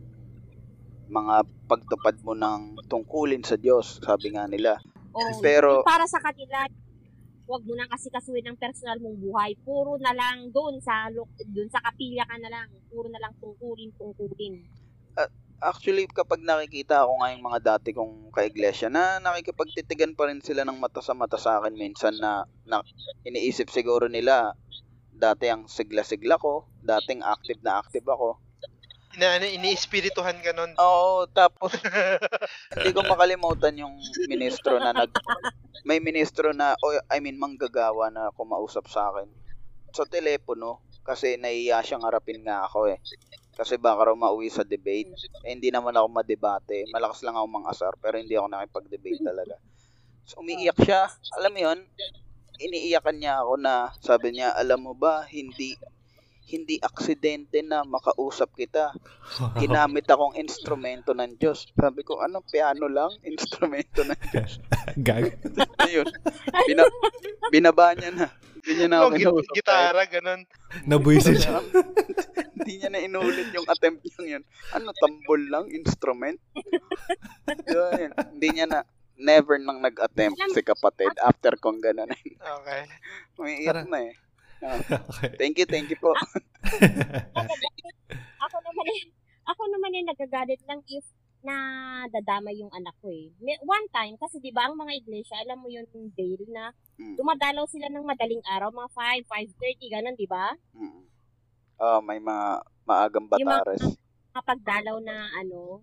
[1.10, 4.78] mga pagtupad mo ng tungkulin sa Diyos, sabi nga nila.
[5.12, 5.42] Oo.
[5.42, 6.64] Pero- para sa kanila,
[7.50, 9.58] wag mo na kasi kasuhin ng personal mong buhay.
[9.66, 12.70] Puro na lang doon sa doon sa kapilya ka na lang.
[12.86, 14.62] Puro na lang tungkulin, tungkulin.
[15.60, 20.64] Actually, kapag nakikita ako nga yung mga dati kong kaiglesia na nakikipagtitigan pa rin sila
[20.64, 22.80] ng mata sa mata sa akin minsan na, na
[23.28, 24.56] iniisip siguro nila
[25.12, 28.40] dati ang sigla-sigla ko, dating active na active ako.
[29.18, 30.70] Ina, ano, ini-espirituhan ka nun.
[30.78, 31.74] Oo, tapos
[32.78, 33.98] hindi ko makalimutan yung
[34.30, 35.10] ministro na nag
[35.82, 39.26] may ministro na o I mean manggagawa na kumausap sa akin
[39.90, 43.02] sa telepono kasi nahiya siyang harapin nga ako eh.
[43.58, 45.10] Kasi baka raw mauwi sa debate.
[45.42, 46.86] Eh, hindi naman ako madebate.
[46.94, 49.58] Malakas lang ako mangasar pero hindi ako nakipag-debate talaga.
[50.22, 51.10] So umiiyak siya.
[51.42, 51.78] Alam mo yun?
[52.62, 55.74] Iniiyakan niya ako na sabi niya, alam mo ba, hindi
[56.50, 58.90] hindi aksidente na makausap kita
[59.62, 61.70] ginamit akong instrumento ng Diyos.
[61.78, 63.14] Sabi ko, ano, piano lang?
[63.30, 64.58] Instrumento ng Diyos.
[65.06, 65.38] Gag.
[65.86, 66.10] Ayun.
[66.66, 66.82] Bina,
[67.54, 68.26] binaba niya na.
[68.60, 69.54] Hindi niya na ako kinausap.
[69.56, 70.40] gitara, ganun.
[70.84, 71.64] Nabuisit siya.
[72.60, 74.42] Hindi niya na inulit yung attempt niya yun.
[74.76, 75.64] Ano, tambol lang?
[75.72, 76.36] Instrument?
[77.64, 78.84] Yun, Hindi niya na,
[79.20, 82.08] never nang nag-attempt si kapatid after kong gano'n.
[82.40, 82.82] Okay.
[83.36, 83.88] Umiiyak Tara.
[83.88, 84.14] na eh.
[84.62, 85.30] Okay.
[85.40, 86.12] Thank you, thank you po.
[88.40, 89.02] ako naman eh,
[89.44, 91.04] ako naman eh nagagalit lang if
[91.40, 91.56] na
[92.12, 93.32] dadama yung anak ko eh.
[93.40, 96.68] May, one time, kasi di ba ang mga iglesia, alam mo yun, Dale, na
[97.00, 97.16] Mm.
[97.16, 100.52] dumadalaw sila ng madaling araw, mga 5, 5.30, ganun, di ba?
[100.76, 101.00] Mm.
[101.80, 103.96] Oh, may mga maagang Yung mga- batares.
[104.30, 105.80] Kapagdalaw na ano,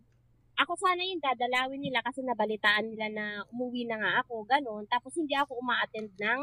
[0.54, 4.86] ako sana yung dadalawin nila kasi nabalitaan nila na umuwi na nga ako, ganun.
[4.86, 6.40] Tapos hindi ako uma-attend ng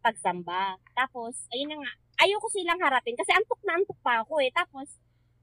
[0.00, 0.76] pagsamba.
[0.94, 1.92] Tapos, ayun na nga,
[2.24, 4.50] ayoko silang harapin kasi antok na antok pa ako eh.
[4.54, 4.88] Tapos,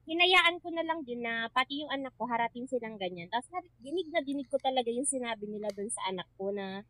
[0.06, 3.26] hinayaan ko na lang din na pati yung anak ko harapin silang ganyan.
[3.28, 3.50] Tapos,
[3.82, 6.86] dinig na dinig ko talaga yung sinabi nila dun sa anak ko na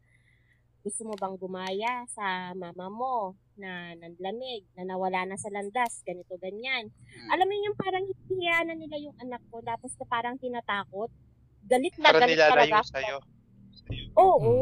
[0.86, 6.38] gusto mo bang gumaya sa mama mo na nanlamig, na nawala na sa landas, ganito,
[6.38, 6.94] ganyan.
[6.94, 7.28] Mm.
[7.34, 11.10] Alam mo yung parang hihiya na nila yung anak ko tapos na parang tinatakot.
[11.66, 12.62] Galit na Parang galit talaga.
[12.62, 12.90] nilalayo ako.
[12.94, 13.16] sa'yo.
[14.14, 14.54] Oo.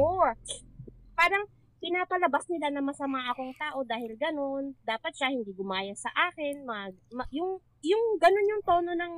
[1.13, 1.45] Parang
[1.85, 4.73] pinapalabas nila na masama akong tao dahil ganun.
[4.89, 6.65] Dapat siya hindi gumaya sa akin.
[6.65, 9.15] Mag, ma- yung, yung ganun yung tono ng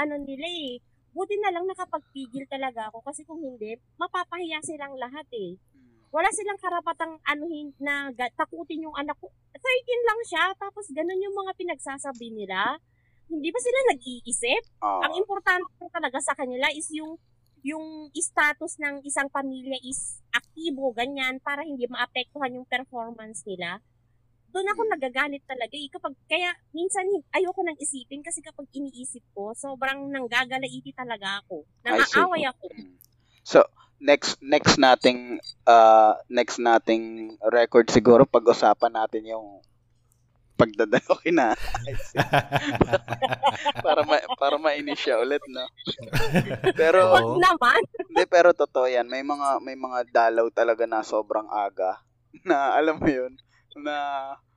[0.00, 0.80] ano nila eh.
[1.12, 5.60] Buti na lang nakapagpigil talaga ako kasi kung hindi, mapapahiya silang lahat eh.
[6.08, 9.28] Wala silang karapatang anuhin na takutin yung anak ko.
[9.54, 12.78] 13 lang siya, tapos ganun yung mga pinagsasabi nila.
[13.28, 14.62] Hindi ba sila nag-iisip?
[14.82, 15.00] Oo.
[15.04, 17.18] ang importante po talaga sa kanila is yung
[17.64, 23.80] yung status ng isang pamilya is aktibo, ganyan, para hindi maapektuhan yung performance nila.
[24.52, 25.88] Doon ako nagagalit talaga eh.
[25.88, 31.64] Kapag, kaya minsan ayoko nang isipin kasi kapag iniisip ko, sobrang nanggagalaiti talaga ako.
[31.82, 32.68] Naaaway ako.
[32.70, 32.94] Mm.
[33.42, 33.64] So,
[34.04, 39.64] next next nating uh, next nating record siguro pag-usapan natin yung
[40.54, 41.50] pagdadalo kina
[43.82, 45.64] para ma para mainis siya ulit no?
[46.78, 47.78] Pero Wag naman.
[48.04, 49.04] hindi pero totoo yan.
[49.04, 52.00] May mga may mga dalaw talaga na sobrang aga.
[52.44, 53.34] Na alam mo yun?
[53.76, 53.94] Na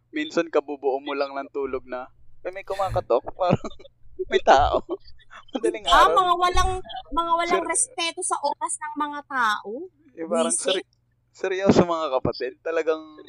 [0.09, 2.07] minsan kabubuo mo lang ng tulog na
[2.41, 3.21] "Ay, may kumakatok.
[3.33, 3.67] Parang
[4.25, 4.81] may tao.
[5.49, 6.15] Madaling Ah, araw.
[6.15, 6.69] mga walang
[7.11, 9.71] mga walang Sir- respeto sa oras ng mga tao.
[10.13, 10.85] Eh, parang seri-
[11.37, 12.57] seryoso mga kapatid.
[12.65, 13.21] Talagang,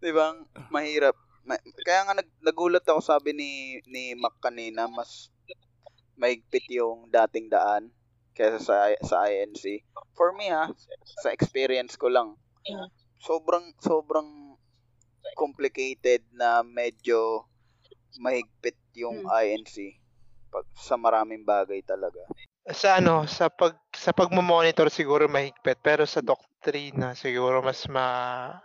[0.00, 0.32] di ba,
[0.72, 1.12] mahirap.
[1.44, 3.50] Ma- kaya nga nag, nagulat ako sabi ni,
[3.84, 5.28] ni Mac kanina, mas
[6.16, 7.92] maigpit yung dating daan
[8.32, 9.84] kaysa sa, sa INC.
[10.16, 10.72] For me ha,
[11.20, 12.40] sa experience ko lang,
[13.20, 14.56] sobrang, sobrang
[15.36, 17.44] complicated na medyo
[18.16, 19.32] mahigpit yung Mm.
[19.44, 20.00] INC
[20.50, 22.20] pag, sa maraming bagay talaga.
[22.68, 28.06] Sa ano, sa pag sa pagmo-monitor siguro mahigpit, pero sa doktrina siguro mas ma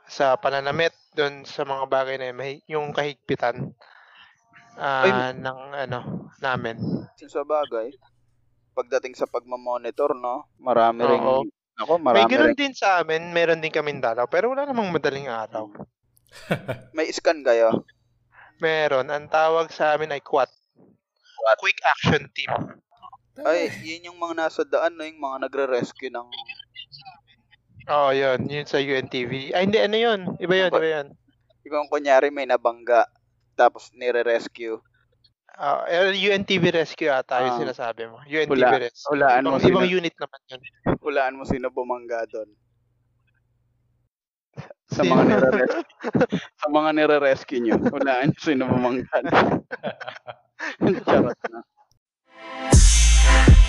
[0.03, 3.71] sa pananamit doon sa mga bagay na yun, mahi- yung kahigpitan
[4.75, 6.75] ah, ng ano namin.
[7.15, 7.95] sa bagay,
[8.75, 11.23] pagdating sa pagmamonitor, no, marami ring.
[11.79, 12.59] Ako, May marami ganoon rin.
[12.59, 15.71] din sa amin, meron din kaming dalaw, pero wala namang madaling araw.
[16.95, 17.83] May scan kayo.
[18.59, 20.47] Meron, ang tawag sa amin ay QAT.
[21.35, 21.57] Quat.
[21.59, 22.51] Quick Action Team.
[23.41, 26.27] Ay, yun yung mga nasa daan, no, yung mga nagre-rescue ng...
[27.85, 28.47] Oh, yun.
[28.47, 29.51] Yun sa UNTV.
[29.51, 30.19] Ay, hindi, ano yun?
[30.39, 31.07] Iba yun, iba yun.
[31.65, 33.03] Yung kunyari may nabangga,
[33.53, 34.79] tapos nire-rescue.
[35.55, 37.61] Uh, UNTV Rescue ata yung Ah.
[37.61, 38.19] sinasabi mo.
[38.23, 39.07] UNTV Hula- Rescue.
[39.07, 40.61] hulaan mo ibang, sino- ibang unit naman yun.
[40.99, 42.49] Hulaan mo sino bumangga doon.
[44.91, 45.15] Sa Sino?
[45.15, 45.83] mga nire-rescue.
[46.59, 49.47] sa mga nire-rescue nyo, hulaan nyo sino bumangga doon.
[51.07, 51.39] Charot.
[53.35, 53.64] Yeah.